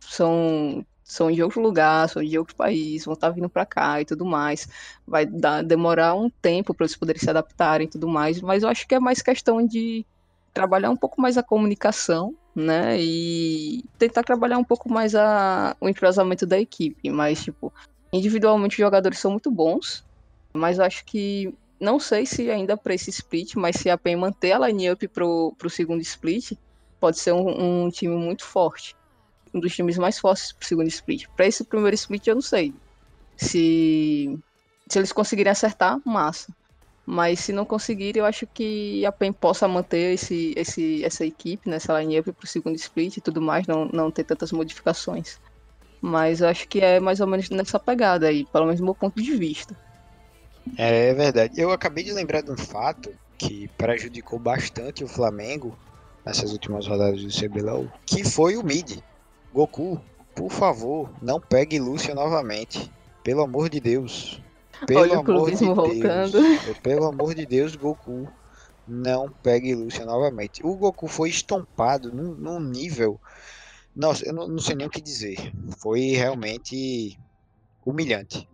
são 0.00 0.84
são 1.02 1.30
de 1.30 1.42
outro 1.42 1.60
lugar, 1.60 2.08
são 2.08 2.24
de 2.24 2.38
outro 2.38 2.56
país, 2.56 3.04
vão 3.04 3.12
estar 3.12 3.28
tá 3.28 3.32
vindo 3.34 3.48
para 3.48 3.66
cá 3.66 4.00
e 4.00 4.06
tudo 4.06 4.24
mais. 4.24 4.66
Vai 5.06 5.26
dar, 5.26 5.62
demorar 5.62 6.14
um 6.14 6.30
tempo 6.30 6.72
para 6.72 6.84
eles 6.86 6.96
poderem 6.96 7.20
se 7.20 7.28
adaptarem 7.28 7.86
e 7.86 7.90
tudo 7.90 8.08
mais, 8.08 8.40
mas 8.40 8.62
eu 8.62 8.70
acho 8.70 8.88
que 8.88 8.94
é 8.94 9.00
mais 9.00 9.20
questão 9.20 9.64
de 9.66 10.06
trabalhar 10.54 10.88
um 10.88 10.96
pouco 10.96 11.20
mais 11.20 11.36
a 11.36 11.42
comunicação, 11.42 12.34
né? 12.54 12.96
E 12.98 13.84
tentar 13.98 14.22
trabalhar 14.22 14.56
um 14.56 14.64
pouco 14.64 14.90
mais 14.90 15.14
a, 15.14 15.76
o 15.80 15.88
entrosamento 15.88 16.46
da 16.46 16.58
equipe. 16.58 17.10
Mas, 17.10 17.42
tipo, 17.42 17.72
individualmente 18.12 18.76
os 18.76 18.78
jogadores 18.78 19.18
são 19.18 19.32
muito 19.32 19.50
bons, 19.50 20.04
mas 20.54 20.78
eu 20.78 20.84
acho 20.84 21.04
que. 21.04 21.52
Não 21.84 22.00
sei 22.00 22.24
se 22.24 22.50
ainda 22.50 22.76
para 22.76 22.94
esse 22.94 23.10
split, 23.10 23.54
mas 23.56 23.76
se 23.76 23.90
a 23.90 23.98
PEN 23.98 24.16
manter 24.16 24.52
a 24.52 24.66
line-up 24.66 25.06
pro 25.08 25.54
segundo 25.68 26.00
split, 26.00 26.52
pode 26.98 27.18
ser 27.18 27.32
um, 27.32 27.84
um 27.84 27.90
time 27.90 28.16
muito 28.16 28.44
forte 28.44 28.96
um 29.54 29.60
dos 29.60 29.74
times 29.74 29.96
mais 29.96 30.18
fortes 30.18 30.52
pro 30.52 30.66
segundo 30.66 30.88
split. 30.88 31.26
Para 31.36 31.46
esse 31.46 31.64
primeiro 31.64 31.94
split 31.94 32.26
eu 32.26 32.34
não 32.34 32.42
sei. 32.42 32.74
Se, 33.36 34.36
se 34.88 34.98
eles 34.98 35.12
conseguirem 35.12 35.52
acertar, 35.52 36.00
massa. 36.04 36.52
Mas 37.06 37.40
se 37.40 37.52
não 37.52 37.64
conseguirem, 37.64 38.20
eu 38.20 38.26
acho 38.26 38.46
que 38.46 39.04
a 39.06 39.12
PEN 39.12 39.32
possa 39.32 39.68
manter 39.68 40.14
esse, 40.14 40.54
esse, 40.56 41.04
essa 41.04 41.24
equipe, 41.24 41.68
nessa 41.68 41.92
né, 41.94 42.00
line-up 42.00 42.32
pro 42.32 42.46
segundo 42.46 42.76
split 42.76 43.18
e 43.18 43.20
tudo 43.20 43.40
mais, 43.40 43.66
não, 43.66 43.84
não 43.86 44.10
ter 44.10 44.24
tantas 44.24 44.50
modificações. 44.50 45.38
Mas 46.00 46.40
eu 46.40 46.48
acho 46.48 46.66
que 46.66 46.80
é 46.80 46.98
mais 46.98 47.20
ou 47.20 47.26
menos 47.26 47.48
nessa 47.50 47.78
pegada 47.78 48.26
aí, 48.26 48.46
pelo 48.46 48.64
menos 48.64 48.80
do 48.80 48.84
meu 48.84 48.94
ponto 48.94 49.22
de 49.22 49.36
vista. 49.36 49.76
É 50.76 51.12
verdade. 51.14 51.60
Eu 51.60 51.70
acabei 51.72 52.04
de 52.04 52.12
lembrar 52.12 52.42
de 52.42 52.50
um 52.50 52.56
fato 52.56 53.10
que 53.36 53.68
prejudicou 53.76 54.38
bastante 54.38 55.04
o 55.04 55.08
Flamengo 55.08 55.76
nessas 56.24 56.52
últimas 56.52 56.86
rodadas 56.86 57.22
do 57.22 57.28
CBLOL, 57.28 57.88
que 58.06 58.24
foi 58.24 58.56
o 58.56 58.64
mid. 58.64 58.98
Goku, 59.52 60.00
por 60.34 60.50
favor, 60.50 61.10
não 61.22 61.40
pegue 61.40 61.78
Lúcia 61.78 62.14
novamente. 62.14 62.90
Pelo 63.22 63.42
amor 63.42 63.68
de 63.68 63.80
Deus. 63.80 64.40
Pelo 64.86 65.00
Olha 65.00 65.18
amor 65.18 65.50
de 65.50 65.64
voltando. 65.64 66.32
Deus. 66.32 66.78
Pelo 66.82 67.06
amor 67.06 67.34
de 67.34 67.46
Deus, 67.46 67.76
Goku, 67.76 68.28
não 68.86 69.30
pegue 69.30 69.74
Lúcia 69.74 70.04
novamente. 70.04 70.64
O 70.64 70.74
Goku 70.74 71.06
foi 71.06 71.30
estompado 71.30 72.12
num, 72.12 72.34
num 72.34 72.60
nível. 72.60 73.18
Nossa, 73.94 74.26
eu 74.26 74.32
não, 74.32 74.48
não, 74.48 74.58
sei 74.58 74.74
nem 74.74 74.86
o 74.86 74.90
que 74.90 75.00
dizer. 75.00 75.36
Foi 75.78 76.00
realmente 76.12 77.18
humilhante. 77.84 78.48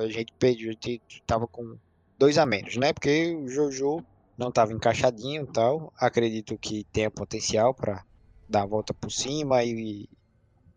A 0.00 0.08
gente 0.08 0.32
perdeu, 0.38 0.70
a 0.70 0.72
gente 0.72 1.22
tava 1.26 1.46
com 1.46 1.76
dois 2.18 2.38
a 2.38 2.46
menos, 2.46 2.76
né? 2.76 2.92
Porque 2.92 3.34
o 3.34 3.48
Jojo 3.48 4.04
não 4.36 4.48
estava 4.48 4.72
encaixadinho 4.72 5.44
e 5.44 5.52
tal. 5.52 5.92
Acredito 5.96 6.58
que 6.58 6.84
tenha 6.92 7.10
potencial 7.10 7.74
para 7.74 8.04
dar 8.48 8.62
a 8.62 8.66
volta 8.66 8.92
por 8.92 9.10
cima 9.10 9.64
e 9.64 10.08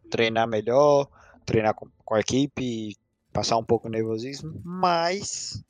treinar 0.09 0.47
melhor, 0.47 1.07
treinar 1.45 1.73
com, 1.73 1.87
com 2.03 2.15
a 2.15 2.19
equipe, 2.19 2.95
passar 3.33 3.57
um 3.57 3.63
pouco 3.63 3.87
o 3.87 3.91
nervosismo, 3.91 4.59
mas, 4.63 5.63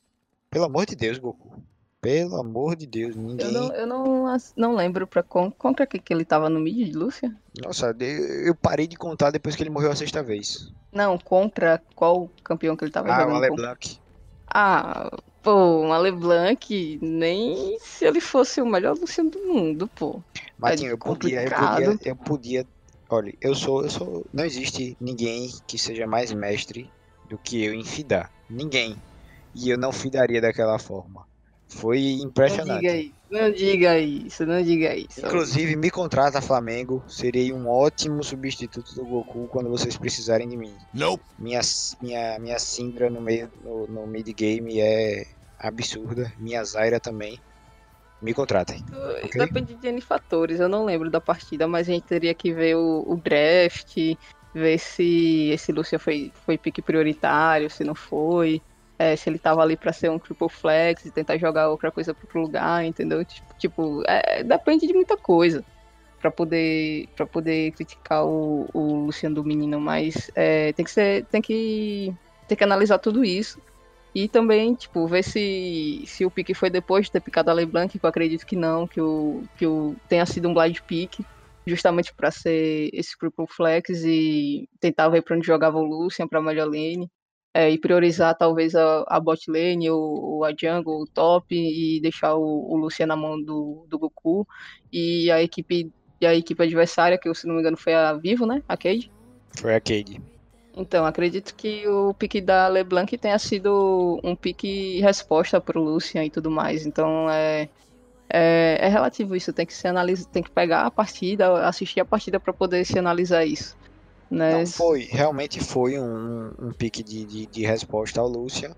pelo 0.49 0.65
amor 0.65 0.85
de 0.85 0.95
Deus, 0.95 1.17
Goku. 1.17 1.61
Pelo 1.99 2.35
amor 2.39 2.75
de 2.75 2.85
Deus, 2.85 3.15
ninguém. 3.15 3.47
Eu 3.47 3.51
não, 3.51 3.73
eu 3.73 3.87
não, 3.87 4.37
não 4.55 4.75
lembro 4.75 5.07
pra 5.07 5.23
contra 5.23 5.85
que, 5.87 5.97
que 5.97 6.13
ele 6.13 6.23
tava 6.23 6.49
no 6.49 6.59
mid 6.59 6.75
de 6.75 6.97
Lúcia. 6.97 7.35
Nossa, 7.59 7.95
eu 7.99 8.53
parei 8.55 8.87
de 8.87 8.95
contar 8.95 9.31
depois 9.31 9.55
que 9.55 9.63
ele 9.63 9.71
morreu 9.71 9.91
a 9.91 9.95
sexta 9.95 10.21
vez. 10.21 10.71
Não, 10.91 11.17
contra 11.17 11.81
qual 11.95 12.29
campeão 12.43 12.75
que 12.75 12.83
ele 12.83 12.91
tava 12.91 13.09
Ah, 13.09 13.17
o 13.17 13.21
jogando? 13.21 13.35
Ale 13.37 13.49
com? 13.49 13.55
Blanc. 13.55 13.99
Ah, 14.47 15.11
pô, 15.41 15.81
um 15.81 15.91
Ale 15.91 16.11
Blanc, 16.11 16.99
nem 17.01 17.77
se 17.79 18.05
ele 18.05 18.21
fosse 18.21 18.61
o 18.61 18.65
melhor 18.65 18.95
Luciano 18.95 19.29
do 19.29 19.39
mundo, 19.39 19.87
pô. 19.87 20.21
Matinho, 20.57 20.91
eu 20.91 20.97
podia, 20.97 21.43
eu 21.43 21.51
podia, 21.51 21.99
eu 22.05 22.15
podia. 22.15 22.67
Olha, 23.09 23.33
eu 23.41 23.55
sou, 23.55 23.83
eu 23.83 23.89
sou. 23.89 24.25
Não 24.31 24.45
existe 24.45 24.95
ninguém 25.01 25.49
que 25.67 25.77
seja 25.77 26.05
mais 26.05 26.31
mestre 26.31 26.89
do 27.27 27.37
que 27.37 27.63
eu 27.63 27.73
em 27.73 27.83
fidar. 27.83 28.31
Ninguém. 28.49 28.95
E 29.53 29.69
eu 29.69 29.77
não 29.77 29.91
fidaria 29.91 30.39
daquela 30.39 30.77
forma. 30.77 31.26
Foi 31.69 31.97
Não 31.97 32.03
diga 32.03 32.25
impressionante. 32.25 32.87
isso, 32.87 33.13
não 33.29 33.51
diga 33.51 33.99
isso, 33.99 34.45
não 34.45 34.63
diga 34.63 34.95
isso. 34.95 35.19
Inclusive, 35.19 35.75
me 35.75 35.91
contrata 35.91 36.41
Flamengo. 36.41 37.03
Serei 37.07 37.51
um 37.51 37.67
ótimo 37.67 38.23
substituto 38.23 38.95
do 38.95 39.05
Goku 39.05 39.47
quando 39.49 39.69
vocês 39.69 39.97
precisarem 39.97 40.47
de 40.47 40.55
mim. 40.55 40.73
Nope. 40.93 41.23
Minha, 41.37 41.59
minha, 42.01 42.39
minha 42.39 42.57
Syndra 42.59 43.09
no 43.09 43.19
meio 43.19 43.51
no, 43.63 43.85
no 43.87 44.07
mid 44.07 44.27
game 44.33 44.79
é 44.79 45.25
absurda. 45.59 46.31
Minha 46.37 46.63
Zaira 46.63 46.99
também. 46.99 47.39
Me 48.21 48.33
contratem. 48.33 48.83
ok? 49.23 49.45
Depende 49.45 49.75
de 49.75 49.87
N 49.89 50.01
fatores, 50.01 50.59
eu 50.59 50.67
não 50.67 50.85
lembro 50.85 51.09
da 51.09 51.21
partida, 51.21 51.67
mas 51.67 51.87
a 51.87 51.91
gente 51.91 52.05
teria 52.05 52.33
que 52.33 52.51
ver 52.51 52.75
o, 52.75 53.03
o 53.07 53.15
draft, 53.15 53.95
ver 54.55 54.79
se 54.79 55.51
esse 55.51 55.71
Lúcia 55.71 55.99
foi, 55.99 56.31
foi 56.45 56.57
pique 56.57 56.81
prioritário, 56.81 57.69
se 57.69 57.83
não 57.83 57.93
foi, 57.93 58.59
é, 58.99 59.15
se 59.15 59.29
ele 59.29 59.39
tava 59.39 59.61
ali 59.61 59.77
pra 59.77 59.93
ser 59.93 60.09
um 60.09 60.19
triple 60.19 60.49
flex 60.49 61.05
e 61.05 61.11
tentar 61.11 61.37
jogar 61.37 61.69
outra 61.69 61.91
coisa 61.91 62.13
pro 62.13 62.25
outro 62.25 62.41
lugar, 62.41 62.85
entendeu? 62.85 63.23
Tipo, 63.57 64.03
é, 64.07 64.43
depende 64.43 64.87
de 64.87 64.93
muita 64.93 65.17
coisa 65.17 65.63
pra 66.19 66.31
poder 66.31 67.07
para 67.15 67.27
poder 67.27 67.71
criticar 67.73 68.25
o, 68.25 68.67
o 68.73 69.05
Luciano 69.05 69.35
do 69.35 69.43
menino, 69.43 69.79
mas 69.79 70.31
é, 70.35 70.73
tem 70.73 70.83
que 70.83 70.91
ser 70.91 71.25
tem 71.25 71.41
que 71.41 72.13
tem 72.47 72.57
que 72.57 72.63
analisar 72.63 72.97
tudo 72.97 73.23
isso 73.23 73.59
e 74.17 74.27
também, 74.27 74.73
tipo, 74.73 75.05
ver 75.05 75.23
se, 75.23 76.01
se 76.07 76.25
o 76.25 76.31
pique 76.31 76.55
foi 76.55 76.71
depois 76.71 77.05
de 77.05 77.11
ter 77.11 77.21
picado 77.21 77.51
a 77.51 77.53
LeBlanc, 77.53 77.99
que 77.99 78.03
eu 78.03 78.09
acredito 78.09 78.47
que 78.47 78.55
não, 78.55 78.87
que 78.87 78.99
o, 78.99 79.43
que 79.55 79.67
o 79.67 79.95
tenha 80.09 80.25
sido 80.25 80.49
um 80.49 80.55
blind 80.55 80.79
pick, 80.87 81.19
justamente 81.67 82.11
para 82.11 82.31
ser 82.31 82.89
esse 82.93 83.15
triple 83.15 83.45
flex 83.47 84.03
e 84.03 84.67
tentar 84.79 85.09
ver 85.09 85.21
para 85.21 85.35
onde 85.35 85.45
jogava 85.45 85.77
o 85.77 85.83
Lucian 85.83 86.27
para 86.27 86.41
melhor 86.41 86.65
lane. 86.65 87.07
É, 87.57 87.71
e 87.71 87.77
priorizar 87.79 88.37
talvez 88.37 88.75
a, 88.75 89.03
a 89.07 89.19
bot 89.19 89.49
lane 89.49 89.89
ou, 89.89 89.99
ou 89.99 90.45
a 90.45 90.51
jungle, 90.51 91.01
o 91.01 91.07
top, 91.07 91.55
e 91.55 91.99
deixar 91.99 92.35
o, 92.35 92.43
o 92.43 92.77
Lucian 92.77 93.07
na 93.07 93.15
mão 93.15 93.41
do, 93.41 93.83
do 93.89 93.97
Goku. 93.97 94.47
E 94.93 95.31
a 95.31 95.41
equipe 95.41 95.91
e 96.21 96.25
a 96.27 96.35
equipe 96.35 96.61
adversária, 96.61 97.17
que 97.17 97.33
se 97.33 97.47
não 97.47 97.55
me 97.55 97.61
engano 97.61 97.75
foi 97.75 97.95
a 97.95 98.13
Vivo, 98.13 98.45
né? 98.45 98.61
A 98.67 98.77
Cade. 98.77 99.11
Foi 99.59 99.73
a 99.73 99.81
Cade. 99.81 100.21
Então, 100.75 101.03
acredito 101.03 101.55
que 101.55 101.87
o 101.87 102.13
pique 102.13 102.39
da 102.39 102.67
LeBlanc 102.67 103.17
tenha 103.17 103.39
sido 103.39 104.19
um 104.23 104.35
pique 104.35 105.01
resposta 105.01 105.59
pro 105.59 105.81
Lucian 105.81 106.25
e 106.25 106.29
tudo 106.29 106.51
mais. 106.51 106.85
Então, 106.85 107.27
é, 107.27 107.67
é, 108.29 108.77
é 108.81 108.87
relativo 108.87 109.35
isso. 109.35 109.51
Tem 109.51 109.65
que 109.65 109.73
se 109.73 109.87
analisa, 109.87 110.29
tem 110.31 110.43
que 110.43 110.51
pegar 110.51 110.83
a 110.83 110.91
partida, 110.91 111.67
assistir 111.67 112.01
a 112.01 112.05
partida 112.05 112.39
para 112.39 112.53
poder 112.53 112.85
se 112.85 112.99
analisar 112.99 113.43
isso. 113.43 113.75
Né? 114.29 114.53
Não 114.53 114.67
foi, 114.67 115.03
realmente 115.03 115.59
foi 115.59 115.99
um, 115.99 116.51
um 116.59 116.71
pique 116.71 117.01
de, 117.01 117.25
de, 117.25 117.45
de 117.45 117.65
resposta 117.65 118.19
ao 118.19 118.27
Lúcia. 118.27 118.75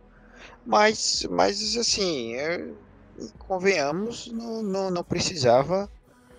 Mas, 0.65 1.25
mas 1.29 1.75
assim, 1.77 2.35
é, 2.35 2.71
convenhamos, 3.39 4.27
não, 4.27 4.61
não, 4.61 4.91
não 4.91 5.03
precisava. 5.03 5.89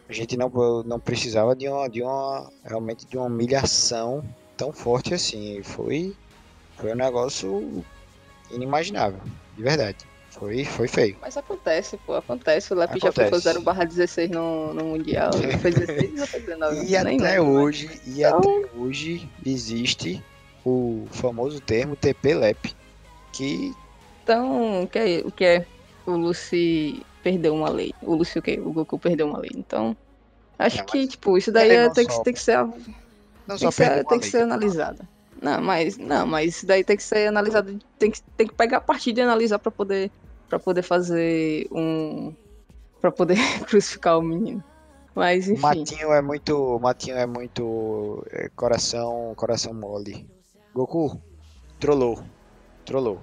A 0.08 0.12
gente 0.12 0.36
não, 0.36 0.48
não 0.84 0.98
precisava 0.98 1.54
de 1.54 1.68
uma, 1.68 1.88
de 1.88 2.02
uma. 2.02 2.50
Realmente 2.64 3.06
de 3.06 3.16
uma 3.16 3.26
humilhação 3.26 4.24
tão 4.56 4.72
forte 4.72 5.14
assim. 5.14 5.62
Foi, 5.62 6.16
foi 6.76 6.92
um 6.92 6.96
negócio 6.96 7.84
inimaginável, 8.50 9.20
de 9.56 9.62
verdade. 9.62 10.09
Foi, 10.30 10.64
foi 10.64 10.86
feio. 10.88 11.16
Mas 11.20 11.36
acontece, 11.36 11.96
pô, 12.06 12.14
acontece. 12.14 12.72
O 12.72 12.76
Lep 12.76 12.92
já 13.00 13.10
foi 13.12 13.24
Acontece. 13.24 13.44
0 13.44 13.62
barra 13.62 13.84
16 13.84 14.30
no, 14.30 14.72
no 14.72 14.84
Mundial. 14.84 15.30
Foi 15.60 15.70
16 15.72 16.20
ou 16.20 16.26
foi 16.26 16.40
19? 16.40 16.86
E 16.86 16.96
até 16.96 17.10
lembro, 17.10 17.24
mas- 17.26 17.38
hoje, 17.40 18.00
e 18.06 18.22
Então- 18.22 18.38
até 18.38 18.68
hoje 18.76 19.28
existe 19.44 20.22
o 20.64 21.06
famoso 21.10 21.60
termo 21.60 21.96
TP-LEP, 21.96 22.74
que 23.32 23.74
Então, 24.22 24.84
o 24.84 24.86
que 24.86 24.98
é, 24.98 25.18
o 25.24 25.30
que 25.32 25.44
é? 25.44 25.66
O 26.06 26.12
Lucy 26.12 27.02
perdeu 27.22 27.54
uma 27.54 27.68
lei. 27.68 27.92
O 28.00 28.14
Lucy 28.14 28.38
o 28.38 28.42
quê? 28.42 28.60
O 28.64 28.72
Goku 28.72 28.98
perdeu 28.98 29.26
uma 29.26 29.38
lei. 29.38 29.50
Então, 29.56 29.96
acho 30.58 30.78
Não, 30.78 30.84
que, 30.86 31.06
tipo, 31.08 31.36
isso 31.36 31.50
daí 31.50 31.70
é- 31.70 31.90
tem, 31.90 32.06
que, 32.06 32.22
tem 32.24 32.32
que 32.32 32.40
ser, 32.40 32.56
não 32.58 32.68
tem 32.68 33.58
só 33.58 33.68
que 33.68 33.72
ser, 33.74 34.04
tem 34.06 34.20
que 34.20 34.26
ser 34.26 34.42
analisada. 34.42 35.08
Não, 35.40 35.60
mas 35.60 35.96
não, 35.96 36.26
mas 36.26 36.56
isso 36.56 36.66
daí 36.66 36.84
tem 36.84 36.96
que 36.96 37.02
ser 37.02 37.28
analisado, 37.28 37.78
tem 37.98 38.10
que, 38.10 38.22
tem 38.36 38.46
que 38.46 38.54
pegar 38.54 38.78
a 38.78 38.80
partida 38.80 39.20
e 39.20 39.22
analisar 39.22 39.58
pra 39.58 39.70
poder 39.70 40.10
para 40.48 40.58
poder 40.58 40.82
fazer 40.82 41.66
um 41.70 42.34
Pra 43.00 43.10
poder 43.10 43.36
crucificar 43.66 44.18
o 44.18 44.22
menino. 44.22 44.62
Mas 45.14 45.48
enfim, 45.48 45.60
Matinho 45.60 46.12
é 46.12 46.22
muito. 46.22 46.78
Matinho 46.78 47.16
é 47.16 47.26
muito. 47.26 48.24
é, 48.30 48.48
coração. 48.50 49.32
Coração 49.36 49.74
mole. 49.74 50.28
Goku, 50.74 51.20
trollou. 51.78 52.22
Trollou. 52.84 53.20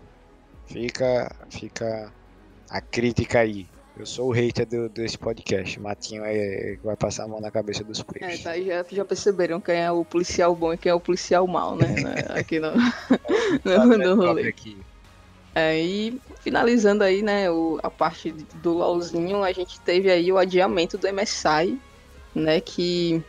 Fica. 0.66 1.34
Fica 1.50 2.12
a 2.70 2.82
crítica 2.82 3.40
aí. 3.40 3.68
Eu 4.00 4.06
sou 4.06 4.30
o 4.30 4.32
hater 4.32 4.68
do, 4.68 4.88
desse 4.90 5.18
podcast. 5.18 5.80
Matinho 5.80 6.24
é, 6.24 6.78
vai 6.84 6.96
passar 6.96 7.24
a 7.24 7.28
mão 7.28 7.42
na 7.42 7.50
cabeça 7.50 7.84
dos 7.84 8.00
é, 8.00 8.04
players. 8.04 8.44
tá, 8.44 8.60
já, 8.60 8.86
já 8.92 9.06
perceberam 9.06 9.60
quem 9.60 9.76
é 9.76 9.92
o 9.92 10.06
policial 10.06 10.56
bom 10.56 10.74
e 10.74 10.78
quem 10.78 10.92
é 10.92 10.94
o 10.94 11.00
policial 11.00 11.48
mal, 11.48 11.76
né? 11.76 11.88
né, 11.88 12.26
Aqui 12.40 12.60
no, 12.60 12.72
no, 13.66 13.98
no 13.98 14.16
rolê. 14.16 14.48
aqui. 14.48 14.78
É, 15.56 15.80
e 15.80 16.22
finalizando 16.42 17.04
aí, 17.04 17.24
né, 17.24 17.50
o, 17.50 17.80
a 17.82 17.90
parte 17.90 18.32
do 18.62 18.74
LOLzinho, 18.74 19.44
a 19.44 19.52
gente 19.52 19.80
teve 19.82 20.12
aí 20.12 20.32
o 20.32 20.38
adiamento 20.38 21.00
do 21.00 21.12
MSI, 21.12 21.80
né, 22.36 22.62
que 22.62 23.24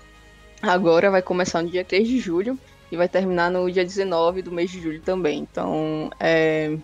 agora 0.60 1.10
vai 1.10 1.22
começar 1.22 1.62
no 1.62 1.70
dia 1.70 1.82
3 1.82 2.06
de 2.06 2.18
julho 2.18 2.58
e 2.92 2.96
vai 2.98 3.08
terminar 3.08 3.50
no 3.50 3.70
dia 3.72 3.82
19 3.82 4.42
do 4.42 4.52
mês 4.52 4.70
de 4.70 4.78
julho 4.78 5.00
também. 5.00 5.38
Então, 5.38 6.10
é, 6.20 6.76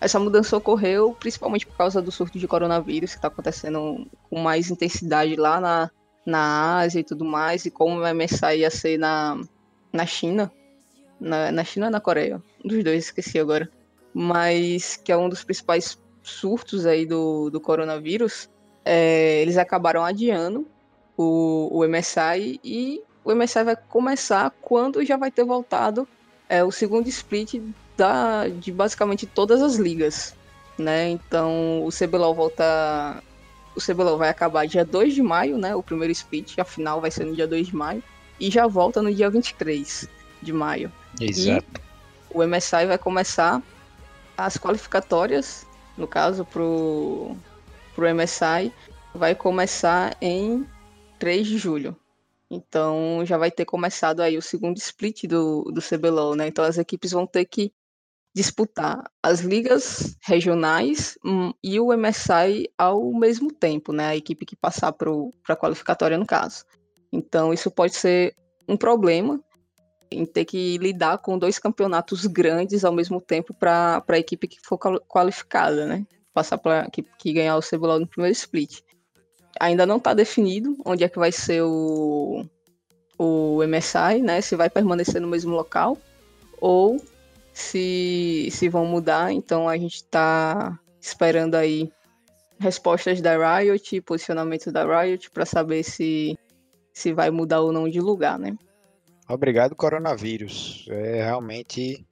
essa 0.00 0.18
mudança 0.18 0.56
ocorreu 0.56 1.16
principalmente 1.18 1.66
por 1.66 1.76
causa 1.76 2.02
do 2.02 2.12
surto 2.12 2.38
de 2.38 2.48
coronavírus 2.48 3.12
que 3.12 3.18
está 3.18 3.28
acontecendo 3.28 4.06
com 4.28 4.40
mais 4.40 4.70
intensidade 4.70 5.36
lá 5.36 5.60
na, 5.60 5.90
na 6.24 6.78
Ásia 6.78 7.00
e 7.00 7.04
tudo 7.04 7.24
mais, 7.24 7.64
e 7.64 7.70
como 7.70 8.00
o 8.00 8.14
MSI 8.14 8.58
ia 8.58 8.70
ser 8.70 8.98
na, 8.98 9.40
na 9.92 10.06
China, 10.06 10.52
na, 11.20 11.50
na 11.50 11.64
China 11.64 11.86
ou 11.86 11.92
na 11.92 12.00
Coreia? 12.00 12.42
Um 12.64 12.68
dos 12.68 12.84
dois, 12.84 13.04
esqueci 13.04 13.38
agora 13.38 13.70
mas 14.18 14.96
que 14.96 15.12
é 15.12 15.16
um 15.16 15.28
dos 15.28 15.44
principais 15.44 15.98
surtos 16.22 16.86
aí 16.86 17.04
do, 17.04 17.50
do 17.50 17.60
coronavírus, 17.60 18.48
é, 18.82 19.42
eles 19.42 19.58
acabaram 19.58 20.02
adiando 20.02 20.66
o, 21.18 21.68
o 21.70 21.86
MSI 21.86 22.58
e 22.64 23.02
o 23.22 23.34
MSI 23.34 23.62
vai 23.62 23.76
começar 23.76 24.50
quando 24.62 25.04
já 25.04 25.18
vai 25.18 25.30
ter 25.30 25.44
voltado 25.44 26.08
é, 26.48 26.64
o 26.64 26.72
segundo 26.72 27.06
split 27.10 27.60
da, 27.96 28.48
de 28.48 28.72
basicamente 28.72 29.26
todas 29.26 29.62
as 29.62 29.76
ligas, 29.76 30.34
né? 30.78 31.08
Então 31.08 31.84
o 31.84 31.90
CBLOL 31.90 32.34
volta... 32.34 33.22
O 33.74 33.80
CBLOL 33.80 34.16
vai 34.16 34.30
acabar 34.30 34.66
dia 34.66 34.84
2 34.84 35.14
de 35.14 35.22
maio, 35.22 35.58
né? 35.58 35.74
O 35.74 35.82
primeiro 35.82 36.12
split, 36.12 36.58
a 36.58 36.64
final 36.64 37.00
vai 37.00 37.10
ser 37.10 37.24
no 37.24 37.34
dia 37.34 37.46
2 37.46 37.66
de 37.66 37.76
maio, 37.76 38.02
e 38.40 38.50
já 38.50 38.66
volta 38.66 39.02
no 39.02 39.12
dia 39.14 39.28
23 39.28 40.08
de 40.42 40.52
maio 40.52 40.92
Exato. 41.20 41.80
o 42.30 42.42
MSI 42.44 42.86
vai 42.86 42.98
começar 42.98 43.62
as 44.36 44.56
qualificatórias, 44.56 45.66
no 45.96 46.06
caso, 46.06 46.44
pro, 46.44 47.34
pro 47.94 48.14
MSI, 48.14 48.72
vai 49.14 49.34
começar 49.34 50.16
em 50.20 50.66
3 51.18 51.46
de 51.46 51.58
julho. 51.58 51.96
Então 52.50 53.22
já 53.24 53.36
vai 53.36 53.50
ter 53.50 53.64
começado 53.64 54.20
aí 54.20 54.36
o 54.36 54.42
segundo 54.42 54.76
split 54.76 55.24
do, 55.24 55.64
do 55.64 55.80
CBLOL, 55.82 56.36
né? 56.36 56.46
Então 56.46 56.64
as 56.64 56.78
equipes 56.78 57.10
vão 57.10 57.26
ter 57.26 57.44
que 57.46 57.72
disputar 58.36 59.02
as 59.22 59.40
ligas 59.40 60.14
regionais 60.22 61.18
hum, 61.24 61.54
e 61.64 61.80
o 61.80 61.90
MSI 61.90 62.68
ao 62.76 63.10
mesmo 63.14 63.50
tempo, 63.50 63.94
né? 63.94 64.08
A 64.08 64.16
equipe 64.16 64.44
que 64.44 64.54
passar 64.54 64.92
para 64.92 65.10
a 65.48 65.56
qualificatória, 65.56 66.18
no 66.18 66.26
caso. 66.26 66.62
Então 67.10 67.50
isso 67.54 67.70
pode 67.70 67.94
ser 67.94 68.34
um 68.68 68.76
problema, 68.76 69.40
em 70.10 70.26
ter 70.26 70.44
que 70.44 70.76
lidar 70.76 71.16
com 71.16 71.38
dois 71.38 71.58
campeonatos 71.58 72.26
grandes 72.26 72.84
ao 72.84 72.92
mesmo 72.92 73.22
tempo 73.22 73.54
para 73.54 74.04
a 74.06 74.18
equipe 74.18 74.46
que 74.46 74.58
for 74.62 74.76
qual- 74.76 75.00
qualificada, 75.08 75.86
né? 75.86 76.06
Passar 76.34 76.58
para 76.58 76.90
que, 76.90 77.02
que 77.18 77.32
ganhar 77.32 77.56
o 77.56 77.62
CBLOL 77.62 78.00
no 78.00 78.06
primeiro 78.06 78.36
split. 78.36 78.82
Ainda 79.58 79.86
não 79.86 79.96
está 79.96 80.12
definido 80.12 80.76
onde 80.84 81.04
é 81.04 81.08
que 81.08 81.18
vai 81.18 81.32
ser 81.32 81.62
o, 81.62 82.44
o 83.18 83.62
MSI, 83.64 84.20
né? 84.20 84.42
Se 84.42 84.56
vai 84.56 84.68
permanecer 84.68 85.22
no 85.22 85.28
mesmo 85.28 85.54
local 85.54 85.96
ou 86.60 87.00
se, 87.56 88.48
se 88.52 88.68
vão 88.68 88.84
mudar. 88.84 89.32
Então 89.32 89.66
a 89.66 89.78
gente 89.78 89.96
está 89.96 90.78
esperando 91.00 91.54
aí 91.54 91.90
respostas 92.58 93.22
da 93.22 93.58
Riot, 93.58 94.02
posicionamento 94.02 94.70
da 94.70 94.84
Riot 94.84 95.30
para 95.30 95.46
saber 95.46 95.82
se, 95.82 96.38
se 96.92 97.14
vai 97.14 97.30
mudar 97.30 97.62
ou 97.62 97.72
não 97.72 97.88
de 97.88 97.98
lugar, 97.98 98.38
né? 98.38 98.54
Obrigado, 99.26 99.74
coronavírus. 99.74 100.86
É 100.90 101.24
realmente. 101.24 102.04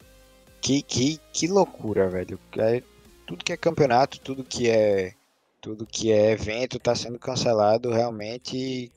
Que, 0.63 0.81
que, 0.81 1.21
que 1.31 1.47
loucura, 1.47 2.09
velho. 2.09 2.41
É, 2.57 2.83
tudo 3.27 3.45
que 3.45 3.53
é 3.53 3.57
campeonato, 3.57 4.19
tudo 4.21 4.43
que 4.43 4.71
é. 4.71 5.13
Tudo 5.61 5.87
que 5.87 6.11
é 6.11 6.33
evento 6.33 6.79
está 6.79 6.95
sendo 6.95 7.19
cancelado 7.19 7.91
realmente 7.91 8.91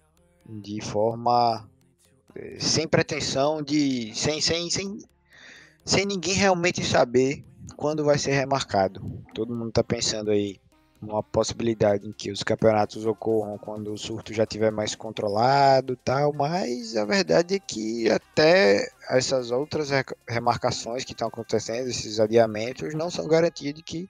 de 0.46 0.82
forma. 0.82 1.70
Eh, 2.36 2.58
sem 2.60 2.88
pretensão 2.88 3.62
de. 3.62 4.14
Sem, 4.16 4.40
sem, 4.42 4.70
sem, 4.70 4.98
sem 5.88 6.06
ninguém 6.06 6.34
realmente 6.34 6.84
saber 6.84 7.46
quando 7.78 8.04
vai 8.04 8.18
ser 8.18 8.34
remarcado. 8.34 9.02
Todo 9.34 9.56
mundo 9.56 9.70
está 9.70 9.82
pensando 9.82 10.30
aí 10.30 10.60
uma 11.02 11.24
possibilidade 11.24 12.06
em 12.06 12.12
que 12.12 12.30
os 12.30 12.44
campeonatos 12.44 13.06
ocorram 13.06 13.58
quando 13.58 13.94
o 13.94 13.98
surto 13.98 14.34
já 14.34 14.44
estiver 14.44 14.70
mais 14.70 14.96
controlado 14.96 15.96
tal, 15.96 16.34
mas 16.34 16.98
a 16.98 17.06
verdade 17.06 17.56
é 17.56 17.60
que 17.60 18.10
até 18.10 18.92
essas 19.10 19.50
outras 19.50 19.90
remarcações 20.28 21.06
que 21.06 21.14
estão 21.14 21.30
acontecendo, 21.30 21.88
esses 21.88 22.20
adiamentos, 22.20 22.94
não 22.94 23.10
são 23.10 23.26
garantias 23.26 23.74
de 23.74 23.82
que, 23.82 24.10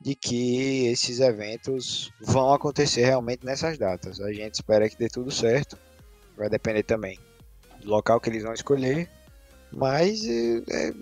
de 0.00 0.16
que 0.16 0.86
esses 0.86 1.20
eventos 1.20 2.10
vão 2.20 2.52
acontecer 2.52 3.04
realmente 3.04 3.46
nessas 3.46 3.78
datas. 3.78 4.20
A 4.20 4.32
gente 4.32 4.54
espera 4.54 4.88
que 4.88 4.98
dê 4.98 5.08
tudo 5.08 5.30
certo, 5.30 5.78
vai 6.36 6.48
depender 6.48 6.82
também 6.82 7.16
do 7.80 7.90
local 7.90 8.20
que 8.20 8.28
eles 8.28 8.42
vão 8.42 8.54
escolher, 8.54 9.08
mas 9.72 10.24
é, 10.26 10.62
é 10.70 10.94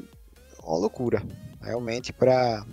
uma 0.63 0.79
loucura, 0.79 1.23
realmente 1.61 2.13
para 2.13 2.65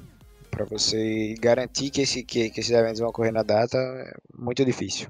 para 0.57 0.65
você 0.65 1.35
garantir 1.39 1.91
que, 1.91 2.01
esse, 2.01 2.23
que, 2.23 2.49
que 2.49 2.59
esses 2.59 2.71
eventos 2.71 2.99
vão 2.99 3.09
ocorrer 3.09 3.31
na 3.31 3.43
data 3.43 3.77
é 3.77 4.11
muito 4.35 4.65
difícil. 4.65 5.07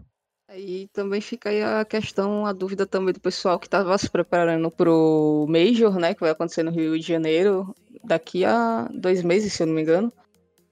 E 0.54 0.90
também 0.92 1.22
fica 1.22 1.50
aí 1.50 1.64
a 1.64 1.86
questão, 1.86 2.46
a 2.46 2.52
dúvida 2.52 2.86
também 2.86 3.14
do 3.14 3.20
pessoal 3.22 3.58
que 3.58 3.68
estava 3.68 3.98
se 3.98 4.10
preparando 4.10 4.70
para 4.70 4.92
o 4.92 5.46
Major, 5.48 5.98
né, 6.00 6.14
que 6.14 6.20
vai 6.20 6.32
acontecer 6.32 6.64
no 6.64 6.72
Rio 6.72 7.00
de 7.00 7.06
Janeiro 7.06 7.74
daqui 8.04 8.44
a 8.44 8.90
dois 8.94 9.24
meses, 9.24 9.54
se 9.54 9.64
eu 9.64 9.68
não 9.68 9.74
me 9.74 9.84
engano. 9.84 10.12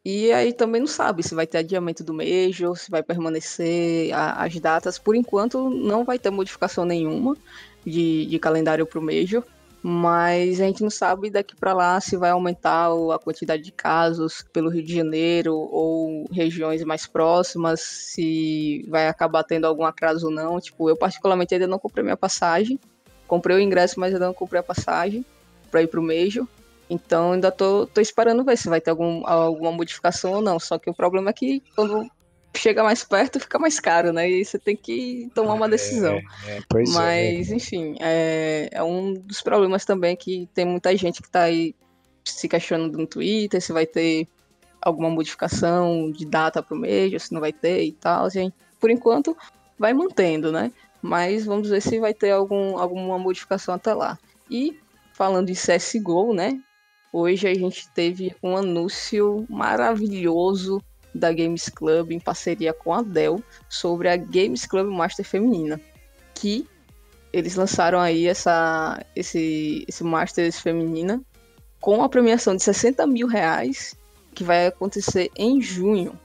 E 0.04 0.32
aí 0.34 0.52
também 0.52 0.82
não 0.82 0.88
sabe 0.88 1.24
se 1.24 1.34
vai 1.34 1.48
ter 1.48 1.60
adiamento 1.60 2.04
do 2.04 2.14
Major, 2.14 2.78
se 2.78 2.92
vai 2.92 3.02
permanecer 3.02 4.14
a, 4.14 4.44
as 4.44 4.60
datas. 4.60 5.00
Por 5.00 5.16
enquanto 5.16 5.70
não 5.70 6.04
vai 6.04 6.20
ter 6.20 6.30
modificação 6.30 6.86
nenhuma 6.86 7.36
de, 7.86 8.26
de 8.26 8.40
calendário 8.40 8.86
para 8.86 9.00
o 9.00 9.02
Major 9.02 9.44
mas 9.88 10.60
a 10.60 10.66
gente 10.66 10.82
não 10.82 10.90
sabe 10.90 11.30
daqui 11.30 11.56
para 11.56 11.72
lá 11.72 12.02
se 12.02 12.18
vai 12.18 12.32
aumentar 12.32 12.90
a 13.14 13.20
quantidade 13.20 13.62
de 13.62 13.72
casos 13.72 14.44
pelo 14.52 14.68
Rio 14.68 14.82
de 14.82 14.96
Janeiro 14.96 15.54
ou 15.54 16.26
regiões 16.32 16.84
mais 16.84 17.06
próximas, 17.06 17.82
se 17.82 18.84
vai 18.90 19.08
acabar 19.08 19.44
tendo 19.44 19.66
algum 19.66 19.86
atraso 19.86 20.26
ou 20.26 20.34
não. 20.34 20.60
Tipo, 20.60 20.90
eu 20.90 20.98
particularmente 20.98 21.54
ainda 21.54 21.68
não 21.68 21.78
comprei 21.78 22.04
minha 22.04 22.18
passagem, 22.18 22.80
comprei 23.28 23.58
o 23.58 23.60
ingresso, 23.60 24.00
mas 24.00 24.12
ainda 24.12 24.26
não 24.26 24.34
comprei 24.34 24.60
a 24.60 24.64
passagem 24.64 25.24
para 25.70 25.84
ir 25.84 25.88
para 25.88 26.00
o 26.00 26.04
Major. 26.04 26.48
Então 26.90 27.34
ainda 27.34 27.52
tô, 27.52 27.86
tô 27.86 28.02
esperando 28.02 28.44
ver 28.44 28.58
se 28.58 28.68
vai 28.68 28.82
ter 28.82 28.90
algum, 28.90 29.22
alguma 29.28 29.72
modificação 29.72 30.34
ou 30.34 30.42
não. 30.42 30.60
Só 30.60 30.80
que 30.80 30.90
o 30.90 30.96
problema 30.96 31.30
é 31.30 31.34
que 31.34 31.62
quando 31.76 32.10
chega 32.60 32.84
mais 32.84 33.04
perto, 33.04 33.40
fica 33.40 33.60
mais 33.60 33.80
caro, 33.80 34.12
né? 34.12 34.30
E 34.30 34.44
você 34.44 34.58
tem 34.58 34.76
que 34.76 35.30
tomar 35.34 35.54
uma 35.54 35.70
decisão. 35.70 36.20
É, 36.46 36.58
é, 36.58 36.84
Mas, 36.94 37.52
é. 37.52 37.56
enfim, 37.56 37.96
é, 38.00 38.70
é, 38.72 38.84
um 38.84 39.14
dos 39.14 39.42
problemas 39.42 39.86
também 39.86 40.16
que 40.16 40.50
tem 40.54 40.66
muita 40.66 40.96
gente 40.96 41.22
que 41.22 41.28
está 41.28 41.44
aí 41.44 41.76
se 42.24 42.48
questionando 42.48 42.98
no 42.98 43.06
Twitter 43.06 43.62
se 43.62 43.72
vai 43.72 43.86
ter 43.86 44.28
alguma 44.82 45.10
modificação 45.10 46.12
de 46.12 46.26
data 46.26 46.62
para 46.62 46.76
o 46.76 46.80
mês, 46.80 47.24
se 47.24 47.34
não 47.34 47.42
vai 47.42 47.54
ter 47.54 47.84
e 47.84 47.92
tal. 47.92 48.30
Gente, 48.30 48.56
por 48.80 48.90
enquanto, 48.90 49.36
vai 49.78 49.94
mantendo, 49.94 50.52
né? 50.52 50.72
Mas 51.02 51.46
vamos 51.46 51.70
ver 51.70 51.82
se 51.82 52.00
vai 52.00 52.14
ter 52.14 52.32
algum, 52.32 52.78
alguma 52.78 53.18
modificação 53.18 53.76
até 53.76 53.94
lá. 53.94 54.18
E 54.50 54.80
falando 55.14 55.48
de 55.48 55.54
CSGO, 55.54 56.34
né? 56.34 56.60
Hoje 57.12 57.48
a 57.48 57.54
gente 57.54 57.90
teve 57.92 58.36
um 58.44 58.58
anúncio 58.58 59.46
maravilhoso 59.50 60.82
da 61.16 61.32
Games 61.32 61.70
Club 61.70 62.12
em 62.12 62.20
parceria 62.20 62.74
com 62.74 62.94
a 62.94 63.02
Dell 63.02 63.42
sobre 63.70 64.10
a 64.10 64.18
Games 64.18 64.66
Club 64.66 64.88
Master 64.88 65.26
feminina, 65.26 65.80
que 66.34 66.68
eles 67.32 67.56
lançaram 67.56 68.00
aí 68.00 68.28
essa 68.28 69.04
esse 69.16 69.86
esse 69.88 70.04
Masters 70.04 70.60
feminina 70.60 71.22
com 71.80 72.04
a 72.04 72.10
premiação 72.10 72.56
de 72.56 72.64
60 72.64 73.08
mil 73.08 73.28
reais 73.28 73.96
que 74.34 74.44
vai 74.44 74.68
acontecer 74.68 75.32
em 75.36 75.62
junho. 75.62 76.20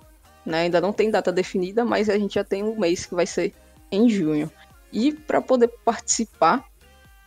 Né? 0.44 0.62
Ainda 0.62 0.80
não 0.80 0.92
tem 0.92 1.10
data 1.10 1.30
definida, 1.30 1.84
mas 1.84 2.08
a 2.08 2.18
gente 2.18 2.34
já 2.34 2.44
tem 2.44 2.64
um 2.64 2.78
mês 2.78 3.06
que 3.06 3.14
vai 3.14 3.26
ser 3.26 3.54
em 3.92 4.08
junho. 4.08 4.50
E 4.92 5.12
para 5.12 5.40
poder 5.40 5.68
participar, 5.84 6.64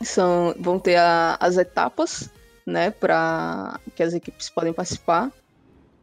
são, 0.01 0.53
vão 0.59 0.77
ter 0.79 0.97
a, 0.97 1.37
as 1.39 1.57
etapas 1.57 2.29
né, 2.65 2.91
para 2.91 3.79
que 3.95 4.03
as 4.03 4.13
equipes 4.13 4.49
podem 4.49 4.73
participar 4.73 5.31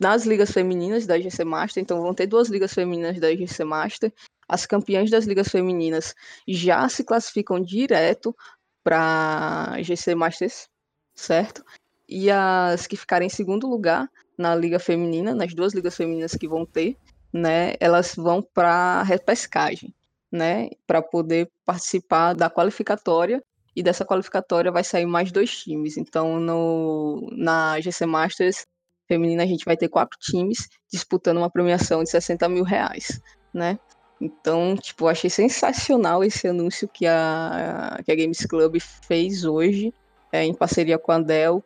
nas 0.00 0.24
ligas 0.24 0.50
femininas 0.50 1.06
da 1.06 1.20
GC 1.20 1.44
Master, 1.44 1.82
então 1.82 2.00
vão 2.00 2.14
ter 2.14 2.26
duas 2.26 2.48
ligas 2.48 2.72
femininas 2.72 3.20
da 3.20 3.28
GC 3.36 3.64
Master. 3.64 4.10
As 4.48 4.64
campeãs 4.64 5.10
das 5.10 5.26
ligas 5.26 5.48
femininas 5.48 6.14
já 6.48 6.88
se 6.88 7.04
classificam 7.04 7.60
direto 7.60 8.34
para 8.82 9.76
GC 9.82 10.14
Masters, 10.14 10.68
certo? 11.14 11.62
E 12.08 12.30
as 12.30 12.86
que 12.86 12.96
ficarem 12.96 13.26
em 13.26 13.30
segundo 13.30 13.68
lugar 13.68 14.10
na 14.38 14.54
liga 14.54 14.78
feminina, 14.78 15.34
nas 15.34 15.52
duas 15.52 15.74
ligas 15.74 15.94
femininas 15.94 16.34
que 16.34 16.48
vão 16.48 16.64
ter, 16.64 16.96
né, 17.30 17.74
elas 17.78 18.14
vão 18.14 18.42
para 18.42 19.02
repescagem, 19.02 19.94
né, 20.32 20.70
para 20.86 21.02
poder 21.02 21.50
participar 21.64 22.32
da 22.32 22.48
qualificatória 22.48 23.44
e 23.76 23.82
dessa 23.82 24.04
qualificatória 24.04 24.72
vai 24.72 24.82
sair 24.82 25.06
mais 25.06 25.30
dois 25.30 25.62
times. 25.62 25.96
Então, 25.96 26.40
no, 26.40 27.28
na 27.32 27.78
GC 27.80 28.06
Masters, 28.06 28.66
feminina, 29.10 29.42
a 29.42 29.46
gente 29.46 29.64
vai 29.64 29.76
ter 29.76 29.88
quatro 29.88 30.16
times 30.20 30.68
disputando 30.88 31.38
uma 31.38 31.50
premiação 31.50 32.04
de 32.04 32.10
60 32.10 32.48
mil 32.48 32.62
reais, 32.62 33.20
né? 33.52 33.76
Então, 34.20 34.76
tipo, 34.76 35.08
achei 35.08 35.28
sensacional 35.28 36.22
esse 36.22 36.46
anúncio 36.46 36.86
que 36.86 37.06
a, 37.06 37.98
que 38.04 38.12
a 38.12 38.14
Games 38.14 38.46
Club 38.46 38.78
fez 38.78 39.44
hoje, 39.44 39.92
é, 40.30 40.44
em 40.44 40.54
parceria 40.54 40.96
com 40.96 41.10
a 41.10 41.18
Dell, 41.18 41.64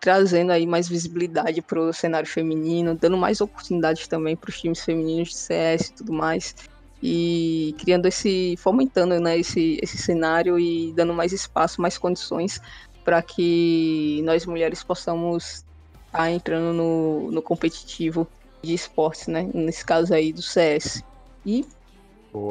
trazendo 0.00 0.52
aí 0.52 0.66
mais 0.66 0.88
visibilidade 0.88 1.60
para 1.60 1.78
o 1.78 1.92
cenário 1.92 2.28
feminino, 2.28 2.94
dando 2.94 3.18
mais 3.18 3.42
oportunidades 3.42 4.08
também 4.08 4.34
para 4.34 4.48
os 4.48 4.58
times 4.58 4.82
femininos 4.82 5.28
de 5.28 5.36
CS 5.36 5.88
e 5.88 5.94
tudo 5.94 6.12
mais, 6.12 6.54
e 7.02 7.74
criando 7.78 8.06
esse, 8.06 8.54
fomentando 8.56 9.20
né, 9.20 9.38
esse, 9.38 9.78
esse 9.82 9.98
cenário 9.98 10.58
e 10.58 10.92
dando 10.94 11.12
mais 11.12 11.32
espaço, 11.32 11.82
mais 11.82 11.98
condições 11.98 12.60
para 13.04 13.20
que 13.22 14.22
nós 14.24 14.46
mulheres 14.46 14.82
possamos 14.84 15.64
tá 16.18 16.28
entrando 16.32 16.72
no, 16.72 17.30
no 17.30 17.40
competitivo 17.40 18.26
de 18.60 18.74
esportes, 18.74 19.28
né? 19.28 19.48
Nesse 19.54 19.84
caso 19.84 20.12
aí 20.12 20.32
do 20.32 20.42
CS. 20.42 21.04
E 21.46 21.64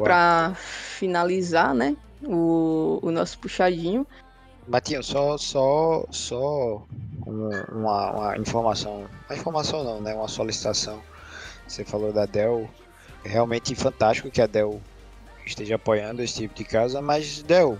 para 0.02 0.54
finalizar, 0.54 1.74
né? 1.74 1.94
O, 2.24 2.98
o 3.02 3.10
nosso 3.10 3.38
puxadinho. 3.38 4.06
Matinho, 4.66 5.02
só, 5.02 5.36
só, 5.36 6.06
só 6.10 6.82
uma, 7.26 8.10
uma 8.10 8.38
informação. 8.38 9.06
Uma 9.28 9.36
informação 9.36 9.84
não, 9.84 10.00
né? 10.00 10.14
Uma 10.14 10.28
solicitação. 10.28 11.02
Você 11.66 11.84
falou 11.84 12.10
da 12.10 12.24
Dell. 12.24 12.70
É 13.22 13.28
realmente 13.28 13.74
fantástico 13.74 14.30
que 14.30 14.40
a 14.40 14.46
Dell 14.46 14.80
esteja 15.44 15.74
apoiando 15.74 16.22
esse 16.22 16.34
tipo 16.34 16.54
de 16.54 16.64
casa, 16.64 17.02
mas 17.02 17.42
Dell, 17.42 17.78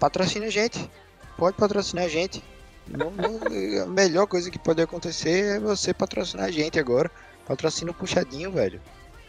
patrocina 0.00 0.46
a 0.46 0.50
gente. 0.50 0.90
Pode 1.36 1.54
patrocinar 1.58 2.06
a 2.06 2.08
gente. 2.08 2.42
Não, 2.90 3.10
não, 3.10 3.82
a 3.82 3.86
melhor 3.86 4.26
coisa 4.26 4.50
que 4.50 4.58
pode 4.58 4.80
acontecer 4.80 5.56
é 5.56 5.60
você 5.60 5.92
patrocinar 5.92 6.46
a 6.46 6.50
gente 6.50 6.78
agora. 6.78 7.10
Patrocina 7.46 7.90
o 7.90 7.94
puxadinho, 7.94 8.50
velho. 8.52 8.80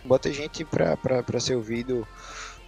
Bota 0.06 0.32
gente 0.32 0.64
pra, 0.64 0.96
pra, 0.96 1.22
pra 1.22 1.40
ser 1.40 1.56
ouvido 1.56 2.08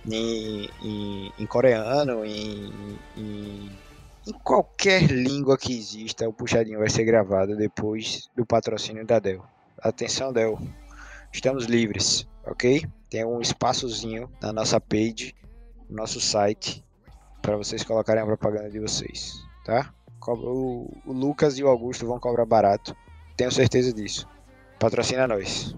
em, 0.06 0.70
em, 0.82 1.34
em 1.40 1.46
coreano, 1.46 2.26
em, 2.26 2.74
em, 3.16 3.72
em, 4.28 4.34
qualquer 4.44 5.04
língua 5.04 5.58
que 5.58 5.78
exista. 5.78 6.28
O 6.28 6.34
puxadinho 6.34 6.80
vai 6.80 6.90
ser 6.90 7.06
gravado 7.06 7.56
depois 7.56 8.30
do 8.36 8.46
patrocínio 8.46 9.06
da 9.06 9.20
Dell. 9.20 9.44
Atenção, 9.82 10.34
Dell. 10.34 10.60
Estamos 11.32 11.66
livres, 11.66 12.28
ok? 12.46 12.86
Tem 13.10 13.26
um 13.26 13.40
espaçozinho 13.40 14.30
na 14.42 14.52
nossa 14.52 14.80
page, 14.80 15.34
no 15.90 15.98
nosso 15.98 16.20
site, 16.20 16.84
para 17.42 17.56
vocês 17.56 17.84
colocarem 17.84 18.22
a 18.22 18.26
propaganda 18.26 18.70
de 18.70 18.80
vocês, 18.80 19.34
tá? 19.66 19.94
O, 20.28 20.88
o 21.06 21.14
Lucas 21.14 21.58
e 21.58 21.64
o 21.64 21.68
Augusto 21.68 22.06
vão 22.06 22.20
cobrar 22.20 22.46
barato. 22.46 22.96
Tenho 23.36 23.52
certeza 23.52 23.92
disso. 23.94 24.28
Patrocina 24.80 25.28
nós. 25.28 25.76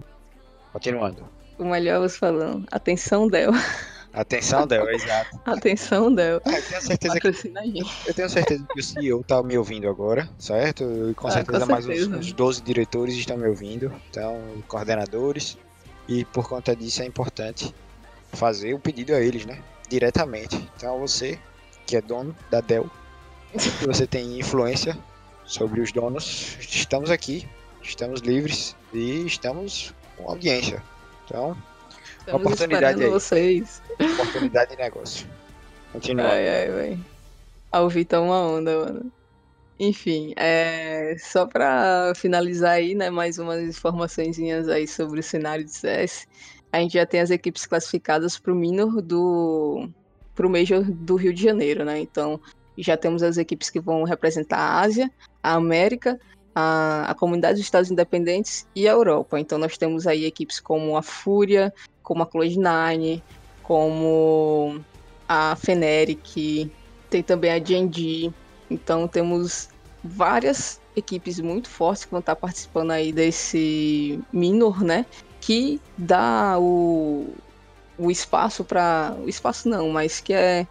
Continuando. 0.72 1.28
O 1.58 1.64
melhor 1.64 2.00
você 2.00 2.18
falando. 2.18 2.66
Atenção, 2.70 3.28
Del. 3.28 3.52
Atenção, 4.12 4.66
Del, 4.66 4.88
exato. 4.90 5.40
Atenção, 5.44 6.14
Del. 6.14 6.40
Ah, 6.44 6.52
eu 6.52 6.62
tenho 6.62 6.82
certeza 6.82 7.20
que, 7.20 7.28
eu 7.28 8.14
tenho 8.14 8.28
certeza 8.28 8.64
que 8.72 8.80
o 8.80 8.82
CEO 8.82 9.20
está 9.20 9.42
me 9.42 9.56
ouvindo 9.56 9.88
agora, 9.88 10.28
certo? 10.38 10.84
E 11.10 11.14
com, 11.14 11.28
ah, 11.28 11.30
certeza, 11.30 11.66
com 11.66 11.72
mais 11.72 11.86
uns, 11.86 12.06
uns 12.08 12.32
12 12.32 12.62
diretores 12.62 13.14
estão 13.14 13.36
me 13.36 13.48
ouvindo, 13.48 13.92
então, 14.10 14.40
coordenadores. 14.68 15.58
E 16.08 16.24
por 16.26 16.48
conta 16.48 16.76
disso 16.76 17.02
é 17.02 17.06
importante 17.06 17.74
fazer 18.32 18.74
o 18.74 18.78
pedido 18.78 19.14
a 19.14 19.20
eles, 19.20 19.46
né? 19.46 19.60
Diretamente. 19.88 20.56
Então, 20.76 20.98
você 20.98 21.38
que 21.86 21.96
é 21.96 22.00
dono 22.00 22.34
da 22.50 22.60
Dell, 22.60 22.90
que 23.54 23.86
você 23.86 24.06
tem 24.06 24.38
influência 24.38 24.96
sobre 25.44 25.80
os 25.80 25.92
donos, 25.92 26.56
estamos 26.60 27.10
aqui, 27.10 27.46
estamos 27.82 28.20
livres 28.20 28.74
e 28.92 29.26
estamos 29.26 29.94
com 30.16 30.28
audiência. 30.28 30.82
Então, 31.24 31.56
Estamos 32.26 32.40
Oportunidade 32.40 33.04
aí. 33.04 33.10
vocês. 33.10 33.82
oportunidade 34.00 34.70
de 34.70 34.76
negócio. 34.78 35.26
Continua. 35.92 36.26
Ai, 36.26 36.48
ai, 36.48 36.70
vai. 36.70 36.98
A 37.70 37.80
ouvir 37.80 38.06
tá 38.06 38.18
uma 38.18 38.40
onda, 38.40 38.78
mano. 38.78 39.12
Enfim, 39.78 40.32
é, 40.36 41.16
só 41.18 41.46
pra 41.46 42.12
finalizar 42.16 42.72
aí, 42.72 42.94
né, 42.94 43.10
mais 43.10 43.38
umas 43.38 43.60
informaçõezinhas 43.60 44.68
aí 44.68 44.88
sobre 44.88 45.20
o 45.20 45.22
cenário 45.22 45.64
de 45.64 45.72
CS. 45.72 46.26
A 46.72 46.78
gente 46.78 46.94
já 46.94 47.04
tem 47.04 47.20
as 47.20 47.30
equipes 47.30 47.66
classificadas 47.66 48.38
pro 48.38 48.54
Minor 48.54 49.02
do 49.02 49.88
pro 50.34 50.48
Major 50.48 50.82
do 50.82 51.16
Rio 51.16 51.34
de 51.34 51.42
Janeiro, 51.42 51.84
né? 51.84 51.98
Então, 51.98 52.40
já 52.78 52.96
temos 52.96 53.22
as 53.22 53.36
equipes 53.36 53.70
que 53.70 53.80
vão 53.80 54.04
representar 54.04 54.58
a 54.58 54.80
Ásia, 54.80 55.10
a 55.42 55.54
América, 55.54 56.18
a, 56.54 57.10
a 57.10 57.14
comunidade 57.14 57.54
dos 57.54 57.64
Estados 57.64 57.90
Independentes 57.90 58.66
e 58.74 58.88
a 58.88 58.92
Europa. 58.92 59.38
Então, 59.38 59.58
nós 59.58 59.76
temos 59.76 60.06
aí 60.06 60.24
equipes 60.24 60.60
como 60.60 60.96
a 60.96 61.02
Fúria, 61.02 61.72
como 62.02 62.22
a 62.22 62.26
Cloud9, 62.26 63.22
como 63.62 64.80
a 65.28 65.56
Feneric, 65.56 66.70
tem 67.10 67.22
também 67.22 67.50
a 67.50 67.58
G&G. 67.58 68.32
Então 68.70 69.06
temos 69.06 69.68
várias 70.02 70.80
equipes 70.96 71.40
muito 71.40 71.68
fortes 71.68 72.04
que 72.04 72.10
vão 72.10 72.20
estar 72.20 72.36
participando 72.36 72.90
aí 72.90 73.12
desse 73.12 74.20
minor, 74.32 74.82
né? 74.82 75.06
Que 75.40 75.80
dá 75.96 76.58
o, 76.58 77.32
o 77.98 78.10
espaço 78.10 78.64
para 78.64 79.16
o 79.24 79.28
espaço 79.28 79.68
não, 79.68 79.90
mas 79.90 80.20
que 80.20 80.32
é 80.32 80.66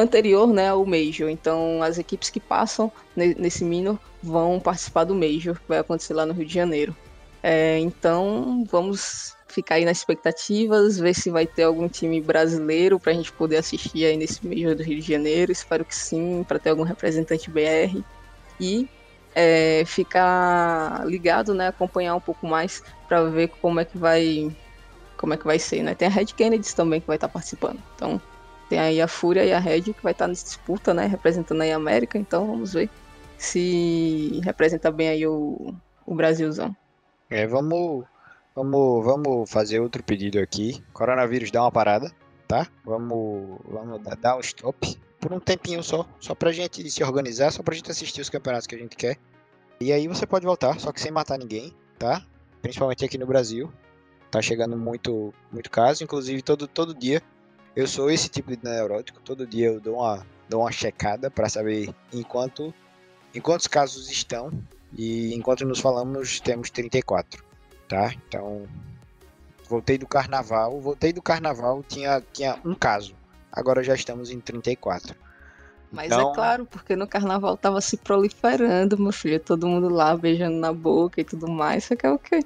anterior, 0.00 0.52
né, 0.52 0.68
ao 0.68 0.84
major. 0.84 1.28
Então 1.28 1.82
as 1.82 1.98
equipes 1.98 2.30
que 2.30 2.40
passam 2.40 2.90
ne- 3.16 3.34
nesse 3.38 3.64
minor 3.64 3.98
vão 4.22 4.60
participar 4.60 5.04
do 5.04 5.14
major, 5.14 5.54
que 5.60 5.68
vai 5.68 5.78
acontecer 5.78 6.14
lá 6.14 6.26
no 6.26 6.34
Rio 6.34 6.46
de 6.46 6.54
Janeiro. 6.54 6.96
É, 7.42 7.78
então 7.78 8.64
vamos 8.70 9.34
ficar 9.48 9.76
aí 9.76 9.84
nas 9.84 9.98
expectativas, 9.98 10.98
ver 10.98 11.14
se 11.14 11.30
vai 11.30 11.46
ter 11.46 11.64
algum 11.64 11.88
time 11.88 12.20
brasileiro 12.20 13.00
para 13.00 13.12
a 13.12 13.14
gente 13.14 13.32
poder 13.32 13.56
assistir 13.56 14.04
aí 14.04 14.16
nesse 14.16 14.46
Major 14.46 14.74
do 14.74 14.82
Rio 14.82 15.00
de 15.00 15.06
Janeiro. 15.06 15.50
Espero 15.50 15.84
que 15.84 15.94
sim, 15.94 16.44
para 16.44 16.58
ter 16.58 16.70
algum 16.70 16.82
representante 16.82 17.50
BR. 17.50 18.02
E 18.60 18.86
é, 19.34 19.84
ficar 19.86 21.04
ligado, 21.06 21.54
né? 21.54 21.68
Acompanhar 21.68 22.14
um 22.14 22.20
pouco 22.20 22.46
mais 22.46 22.82
para 23.08 23.24
ver 23.24 23.48
como 23.48 23.80
é 23.80 23.84
que 23.84 23.98
vai. 23.98 24.48
Como 25.18 25.34
é 25.34 25.36
que 25.36 25.44
vai 25.44 25.58
ser, 25.58 25.82
né? 25.82 25.94
Tem 25.94 26.08
a 26.08 26.10
Red 26.10 26.26
Kennedy 26.26 26.74
também 26.74 27.00
que 27.00 27.06
vai 27.06 27.16
estar 27.16 27.28
participando. 27.28 27.82
Então, 27.94 28.20
tem 28.70 28.78
aí 28.78 29.02
a 29.02 29.08
Fúria 29.08 29.44
e 29.44 29.52
a 29.52 29.58
Red 29.58 29.82
que 29.82 30.02
vai 30.02 30.12
estar 30.12 30.28
nessa 30.28 30.44
disputa, 30.44 30.94
né? 30.94 31.04
Representando 31.04 31.60
aí 31.60 31.72
a 31.72 31.76
América. 31.76 32.16
Então, 32.16 32.46
vamos 32.46 32.72
ver 32.72 32.88
se 33.36 34.40
representa 34.44 34.92
bem 34.92 35.08
aí 35.08 35.26
o, 35.26 35.74
o 36.06 36.14
Brasilzão. 36.14 36.74
É, 37.28 37.48
vamos, 37.48 38.04
vamos, 38.54 39.04
vamos 39.04 39.50
fazer 39.50 39.80
outro 39.80 40.04
pedido 40.04 40.38
aqui. 40.38 40.80
Coronavírus 40.92 41.50
dá 41.50 41.62
uma 41.62 41.72
parada, 41.72 42.12
tá? 42.46 42.68
Vamos, 42.84 43.58
vamos 43.68 44.00
dar, 44.20 44.36
um 44.36 44.40
stop 44.40 44.96
por 45.18 45.32
um 45.32 45.40
tempinho 45.40 45.82
só, 45.82 46.06
só 46.20 46.34
pra 46.34 46.52
gente 46.52 46.88
se 46.88 47.02
organizar, 47.02 47.50
só 47.50 47.62
pra 47.62 47.74
gente 47.74 47.90
assistir 47.90 48.20
os 48.20 48.30
campeonatos 48.30 48.68
que 48.68 48.76
a 48.76 48.78
gente 48.78 48.96
quer. 48.96 49.16
E 49.80 49.92
aí 49.92 50.06
você 50.06 50.26
pode 50.26 50.46
voltar, 50.46 50.78
só 50.78 50.92
que 50.92 51.00
sem 51.00 51.10
matar 51.10 51.38
ninguém, 51.38 51.74
tá? 51.98 52.24
Principalmente 52.62 53.04
aqui 53.04 53.18
no 53.18 53.26
Brasil. 53.26 53.70
Tá 54.30 54.40
chegando 54.40 54.76
muito, 54.76 55.34
muito 55.50 55.68
caso, 55.70 56.04
inclusive 56.04 56.40
todo, 56.40 56.68
todo 56.68 56.94
dia. 56.94 57.20
Eu 57.80 57.86
sou 57.86 58.10
esse 58.10 58.28
tipo 58.28 58.54
de 58.54 58.62
neurótico, 58.62 59.22
todo 59.24 59.46
dia 59.46 59.68
eu 59.68 59.80
dou 59.80 59.96
uma, 60.00 60.26
dou 60.50 60.60
uma 60.60 60.70
checada 60.70 61.30
pra 61.30 61.48
saber 61.48 61.88
em, 62.12 62.22
quanto, 62.22 62.74
em 63.34 63.40
quantos 63.40 63.66
casos 63.66 64.10
estão 64.10 64.52
e 64.94 65.32
enquanto 65.34 65.64
nos 65.64 65.80
falamos, 65.80 66.40
temos 66.40 66.68
34, 66.68 67.42
tá? 67.88 68.12
Então, 68.28 68.66
voltei 69.66 69.96
do 69.96 70.06
carnaval, 70.06 70.78
voltei 70.78 71.10
do 71.10 71.22
carnaval, 71.22 71.82
tinha, 71.88 72.22
tinha 72.34 72.58
um 72.66 72.74
caso. 72.74 73.14
Agora 73.50 73.82
já 73.82 73.94
estamos 73.94 74.30
em 74.30 74.38
34. 74.40 75.16
Mas 75.90 76.12
Então- 76.12 76.32
é 76.32 76.34
claro, 76.34 76.66
porque 76.66 76.94
no 76.94 77.08
carnaval 77.08 77.56
tava 77.56 77.80
se 77.80 77.96
proliferando, 77.96 78.98
meu 78.98 79.10
filho. 79.10 79.40
Todo 79.40 79.66
mundo 79.66 79.88
lá 79.88 80.14
beijando 80.14 80.58
na 80.58 80.70
boca 80.72 81.18
e 81.22 81.24
tudo 81.24 81.48
mais. 81.48 81.84
Você 81.84 81.96
quer 81.96 82.10
o 82.10 82.18
quê? 82.18 82.44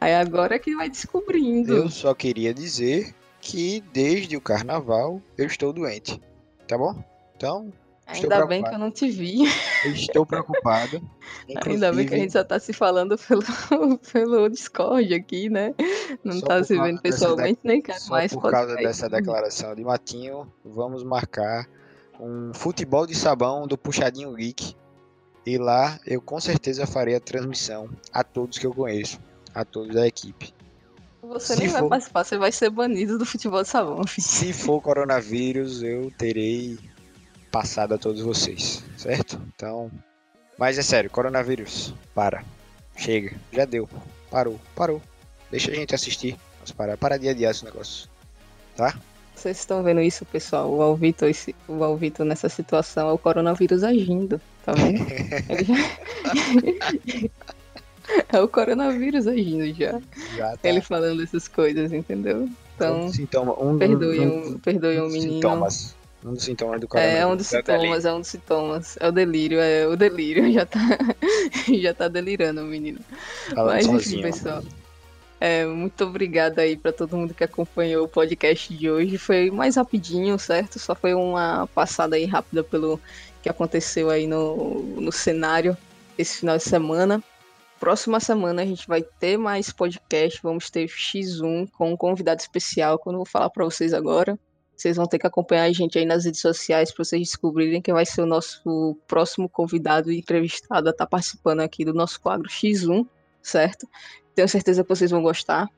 Aí 0.00 0.14
agora 0.14 0.56
é 0.56 0.58
que 0.58 0.74
vai 0.74 0.88
descobrindo. 0.88 1.74
Eu 1.74 1.90
só 1.90 2.14
queria 2.14 2.54
dizer 2.54 3.14
que 3.46 3.80
desde 3.92 4.36
o 4.36 4.40
carnaval 4.40 5.22
eu 5.38 5.46
estou 5.46 5.72
doente, 5.72 6.20
tá 6.66 6.76
bom? 6.76 7.00
Então, 7.36 7.72
Ainda 8.04 8.44
bem 8.46 8.62
que 8.62 8.74
eu 8.74 8.78
não 8.78 8.90
te 8.90 9.08
vi. 9.08 9.44
eu 9.84 9.92
estou 9.92 10.26
preocupado. 10.26 11.00
Ainda 11.64 11.92
bem 11.92 12.06
que 12.06 12.14
a 12.14 12.18
gente 12.18 12.32
só 12.32 12.42
tá 12.42 12.58
se 12.58 12.72
falando 12.72 13.16
pelo, 13.16 13.42
pelo 14.12 14.48
Discord 14.48 15.14
aqui, 15.14 15.48
né? 15.48 15.74
Não 16.24 16.40
tá 16.40 16.56
por 16.56 16.64
se 16.64 16.78
vendo 16.78 17.00
pessoalmente, 17.00 17.60
nem 17.62 17.80
quero 17.80 18.00
Só 18.00 18.10
mais. 18.10 18.32
por 18.32 18.50
causa 18.50 18.74
dessa 18.76 19.08
declaração 19.08 19.74
de 19.74 19.84
Matinho, 19.84 20.52
vamos 20.64 21.04
marcar 21.04 21.68
um 22.18 22.52
futebol 22.52 23.06
de 23.06 23.14
sabão 23.14 23.66
do 23.66 23.78
Puxadinho 23.78 24.34
Geek. 24.34 24.74
E 25.44 25.58
lá 25.58 25.98
eu 26.04 26.20
com 26.20 26.40
certeza 26.40 26.86
farei 26.86 27.14
a 27.14 27.20
transmissão 27.20 27.88
a 28.12 28.24
todos 28.24 28.58
que 28.58 28.66
eu 28.66 28.74
conheço, 28.74 29.20
a 29.54 29.64
todos 29.64 29.94
da 29.94 30.06
equipe. 30.06 30.55
Você 31.28 31.54
se 31.54 31.60
nem 31.60 31.68
vai 31.68 31.80
for- 31.82 31.88
participar, 31.88 32.24
você 32.24 32.38
vai 32.38 32.52
ser 32.52 32.70
banido 32.70 33.18
do 33.18 33.26
futebol 33.26 33.62
de 33.62 33.70
filho. 33.70 34.26
Se 34.26 34.52
for 34.52 34.80
coronavírus, 34.80 35.82
eu 35.82 36.10
terei 36.16 36.78
passado 37.50 37.94
a 37.94 37.98
todos 37.98 38.20
vocês, 38.20 38.84
certo? 38.96 39.40
Então, 39.54 39.90
mas 40.58 40.78
é 40.78 40.82
sério, 40.82 41.10
coronavírus, 41.10 41.94
para, 42.14 42.44
chega, 42.96 43.34
já 43.52 43.64
deu, 43.64 43.88
parou, 44.30 44.60
parou. 44.74 45.02
Deixa 45.50 45.70
a 45.70 45.74
gente 45.74 45.94
assistir, 45.94 46.36
mas 46.60 46.70
para, 46.72 46.96
para 46.96 47.18
de 47.18 47.28
adiar 47.28 47.50
esse 47.50 47.64
negócio, 47.64 48.08
tá? 48.76 48.94
Vocês 49.34 49.58
estão 49.58 49.82
vendo 49.82 50.00
isso, 50.00 50.24
pessoal? 50.24 50.72
O 50.72 50.80
Alvito, 50.80 51.26
esse, 51.26 51.54
o 51.68 51.84
Alvito 51.84 52.24
nessa 52.24 52.48
situação 52.48 53.10
é 53.10 53.12
o 53.12 53.18
coronavírus 53.18 53.82
agindo, 53.84 54.40
tá 54.64 54.72
vendo? 54.72 55.04
Ele 55.50 55.64
já- 55.64 57.30
é 58.32 58.40
o 58.40 58.48
coronavírus 58.48 59.26
agindo 59.26 59.72
já. 59.74 60.00
Já 60.36 60.56
tá. 60.56 60.68
Ele 60.68 60.80
falando 60.80 61.22
essas 61.22 61.48
coisas, 61.48 61.92
entendeu? 61.92 62.48
Então, 62.74 63.10
sintoma, 63.10 63.52
um, 63.62 63.78
perdoe 63.78 64.20
um, 64.20 64.48
um, 64.48 64.58
perdoe 64.58 65.00
um 65.00 65.08
menino. 65.08 65.34
sintomas, 65.34 65.96
um 66.24 66.34
dos 66.34 66.44
sintomas 66.44 66.80
do 66.80 66.88
coronavírus. 66.88 67.22
É 67.22 67.26
um 67.26 67.36
dos 67.36 67.52
é 67.54 67.62
delírio. 67.62 67.80
sintomas, 67.80 68.04
é 68.04 68.12
um 68.12 68.20
dos 68.20 68.28
sintomas. 68.28 68.96
É 69.00 69.08
o 69.08 69.12
delírio, 69.12 69.60
é 69.60 69.86
o 69.86 69.96
delírio. 69.96 70.50
Já 70.52 70.66
tá, 70.66 70.80
já 71.82 71.94
tá 71.94 72.08
delirando 72.08 72.62
o 72.62 72.66
menino. 72.66 72.98
Falando 73.54 73.74
Mas 73.74 73.86
enfim, 73.86 73.98
sozinho. 73.98 74.22
pessoal. 74.22 74.62
É, 75.38 75.66
muito 75.66 76.02
obrigada 76.04 76.62
aí 76.62 76.76
pra 76.76 76.92
todo 76.92 77.16
mundo 77.16 77.34
que 77.34 77.44
acompanhou 77.44 78.04
o 78.04 78.08
podcast 78.08 78.74
de 78.74 78.90
hoje. 78.90 79.18
Foi 79.18 79.50
mais 79.50 79.76
rapidinho, 79.76 80.38
certo? 80.38 80.78
Só 80.78 80.94
foi 80.94 81.14
uma 81.14 81.66
passada 81.74 82.16
aí 82.16 82.24
rápida 82.24 82.64
pelo 82.64 82.98
que 83.42 83.48
aconteceu 83.48 84.08
aí 84.08 84.26
no, 84.26 84.82
no 84.98 85.12
cenário 85.12 85.76
esse 86.18 86.38
final 86.38 86.56
de 86.56 86.64
semana. 86.64 87.22
Próxima 87.78 88.18
semana 88.20 88.62
a 88.62 88.64
gente 88.64 88.88
vai 88.88 89.02
ter 89.02 89.36
mais 89.36 89.70
podcast, 89.70 90.40
vamos 90.42 90.70
ter 90.70 90.88
X1 90.88 91.70
com 91.70 91.92
um 91.92 91.96
convidado 91.96 92.40
especial, 92.40 92.98
que 92.98 93.08
eu 93.08 93.12
vou 93.12 93.26
falar 93.26 93.50
pra 93.50 93.64
vocês 93.64 93.92
agora. 93.92 94.38
Vocês 94.74 94.96
vão 94.96 95.06
ter 95.06 95.18
que 95.18 95.26
acompanhar 95.26 95.64
a 95.64 95.72
gente 95.72 95.98
aí 95.98 96.04
nas 96.04 96.24
redes 96.24 96.40
sociais 96.40 96.92
para 96.92 97.04
vocês 97.04 97.20
descobrirem 97.20 97.80
quem 97.80 97.94
vai 97.94 98.04
ser 98.04 98.22
o 98.22 98.26
nosso 98.26 98.96
próximo 99.06 99.48
convidado 99.48 100.10
e 100.10 100.18
entrevistado 100.18 100.88
a 100.88 100.90
estar 100.90 101.06
participando 101.06 101.60
aqui 101.60 101.84
do 101.84 101.94
nosso 101.94 102.20
quadro 102.20 102.48
X1, 102.48 103.06
certo? 103.42 103.88
Tenho 104.34 104.48
certeza 104.48 104.82
que 104.82 104.88
vocês 104.88 105.10
vão 105.10 105.22
gostar. 105.22 105.68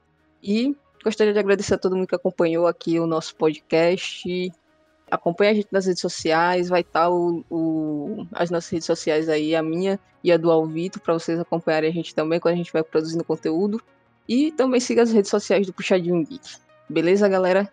E 0.43 0.75
gostaria 1.05 1.33
de 1.33 1.39
agradecer 1.39 1.75
a 1.75 1.79
todo 1.79 1.97
mundo 1.97 2.09
que 2.09 2.15
acompanhou 2.15 2.67
aqui 2.67 2.99
o 2.99 3.07
nosso 3.07 3.37
podcast. 3.37 4.53
Acompanhe 5.11 5.51
a 5.51 5.55
gente 5.55 5.69
nas 5.71 5.87
redes 5.87 6.01
sociais, 6.01 6.69
vai 6.69 6.81
estar 6.83 7.09
o, 7.11 7.45
o- 7.51 8.27
as 8.33 8.51
nossas 8.51 8.71
redes 8.71 8.87
sociais 8.87 9.29
aí, 9.29 9.55
a 9.57 9.63
minha 9.63 9.99
e 10.23 10.31
a 10.33 10.37
do 10.37 10.51
Alvito, 10.51 11.01
para 11.01 11.15
vocês 11.15 11.39
acompanharem 11.39 11.91
a 11.91 11.93
gente 11.93 12.15
também 12.15 12.39
quando 12.41 12.55
a 12.55 12.57
gente 12.57 12.73
vai 12.73 12.83
produzindo 12.83 13.25
conteúdo. 13.25 13.81
E 14.29 14.53
também 14.53 14.81
siga 14.81 15.03
as 15.03 15.13
redes 15.13 15.31
sociais 15.31 15.67
do 15.67 15.73
Puxadinho 15.73 16.25
Geek. 16.27 16.57
Beleza, 16.89 17.29
galera? 17.29 17.71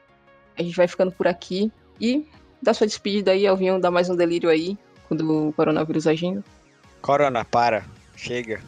A 0.57 0.63
gente 0.63 0.75
vai 0.75 0.87
ficando 0.87 1.11
por 1.11 1.27
aqui. 1.27 1.71
E 1.99 2.25
dá 2.61 2.73
sua 2.73 2.87
despedida 2.87 3.31
aí, 3.31 3.45
Alvinho, 3.45 3.79
dá 3.79 3.91
mais 3.91 4.09
um 4.09 4.15
delírio 4.15 4.49
aí, 4.49 4.77
quando 5.07 5.49
o 5.49 5.53
coronavírus 5.53 6.07
agindo. 6.07 6.43
Corona, 7.01 7.43
para, 7.43 7.85
chega. 8.15 8.61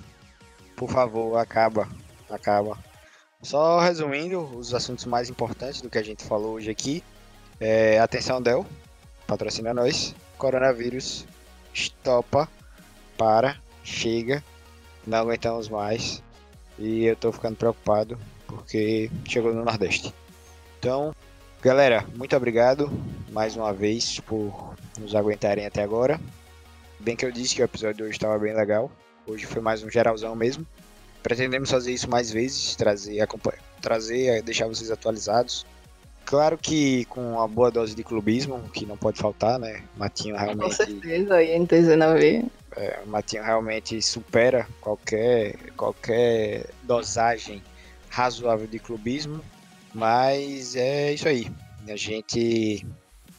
Por 0.76 0.90
favor, 0.90 1.38
acaba, 1.38 1.88
acaba. 2.30 2.78
Só 3.42 3.80
resumindo 3.80 4.42
os 4.42 4.74
assuntos 4.74 5.06
mais 5.06 5.30
importantes 5.30 5.82
do 5.82 5.90
que 5.90 5.98
a 5.98 6.04
gente 6.04 6.24
falou 6.24 6.56
hoje 6.56 6.70
aqui. 6.70 7.04
É, 7.60 8.00
atenção, 8.00 8.42
Del, 8.42 8.66
patrocina 9.26 9.74
nós. 9.74 10.16
Coronavírus, 10.38 11.26
estopa, 11.74 12.48
para, 13.18 13.58
chega. 13.84 14.44
Não 15.06 15.20
aguentamos 15.20 15.68
mais. 15.68 16.22
E 16.78 17.06
eu 17.06 17.16
tô 17.16 17.32
ficando 17.32 17.56
preocupado 17.56 18.18
porque 18.46 19.10
chegou 19.28 19.54
no 19.54 19.66
Nordeste. 19.66 20.14
Então, 20.80 21.16
galera, 21.62 22.06
muito 22.16 22.36
obrigado 22.36 22.92
mais 23.32 23.56
uma 23.56 23.74
vez 23.74 24.20
por 24.20 24.76
nos 25.00 25.16
aguentarem 25.16 25.66
até 25.66 25.82
agora. 25.82 26.20
Bem 27.00 27.16
que 27.16 27.26
eu 27.26 27.32
disse 27.32 27.56
que 27.56 27.62
o 27.62 27.66
episódio 27.66 27.98
de 27.98 28.04
hoje 28.04 28.12
estava 28.12 28.38
bem 28.38 28.56
legal. 28.56 28.92
Hoje 29.26 29.46
foi 29.46 29.62
mais 29.62 29.84
um 29.84 29.90
geralzão 29.90 30.36
mesmo. 30.36 30.66
Pretendemos 31.24 31.70
fazer 31.72 31.92
isso 31.92 32.10
mais 32.10 32.32
vezes, 32.32 32.76
trazer, 32.76 33.28
trazer, 33.82 34.42
deixar 34.44 34.68
vocês 34.68 34.92
atualizados. 34.92 35.66
Claro 36.28 36.58
que 36.58 37.06
com 37.06 37.36
uma 37.36 37.48
boa 37.48 37.72
dose 37.72 37.96
de 37.96 38.04
clubismo, 38.04 38.62
que 38.74 38.86
não 38.86 38.98
pode 38.98 39.18
faltar, 39.18 39.58
né? 39.58 39.82
Matinho 39.96 40.36
realmente. 40.36 40.62
Com 40.62 40.72
certeza, 40.72 41.38
NTZ 41.42 41.96
na 41.96 42.14
V. 42.16 42.44
É, 42.76 43.00
o 43.06 43.08
Matinho 43.08 43.44
realmente 43.44 44.02
supera 44.02 44.68
qualquer, 44.82 45.56
qualquer 45.78 46.66
dosagem 46.84 47.64
razoável 48.10 48.68
de 48.68 48.78
clubismo. 48.78 49.42
Mas 49.94 50.76
é 50.76 51.14
isso 51.14 51.30
aí. 51.30 51.50
A 51.88 51.96
gente 51.96 52.86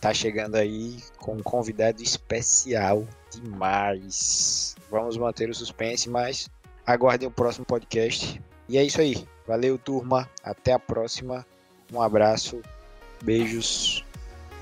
tá 0.01 0.15
chegando 0.15 0.55
aí 0.57 0.97
com 1.19 1.35
um 1.35 1.43
convidado 1.43 2.03
especial 2.03 3.07
demais. 3.31 4.75
Vamos 4.91 5.19
manter 5.19 5.51
o 5.51 5.55
suspense, 5.55 6.09
mas 6.09 6.49
aguardem 6.87 7.29
o 7.29 7.31
próximo 7.31 7.67
podcast. 7.67 8.41
E 8.67 8.79
é 8.79 8.83
isso 8.83 8.99
aí. 8.99 9.29
Valeu, 9.47 9.77
turma. 9.77 10.27
Até 10.43 10.73
a 10.73 10.79
próxima. 10.79 11.45
Um 11.93 12.01
abraço. 12.01 12.63
Beijos 13.23 14.05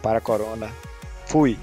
para 0.03 0.19
a 0.19 0.21
Corona. 0.21 0.71
Fui. 1.27 1.59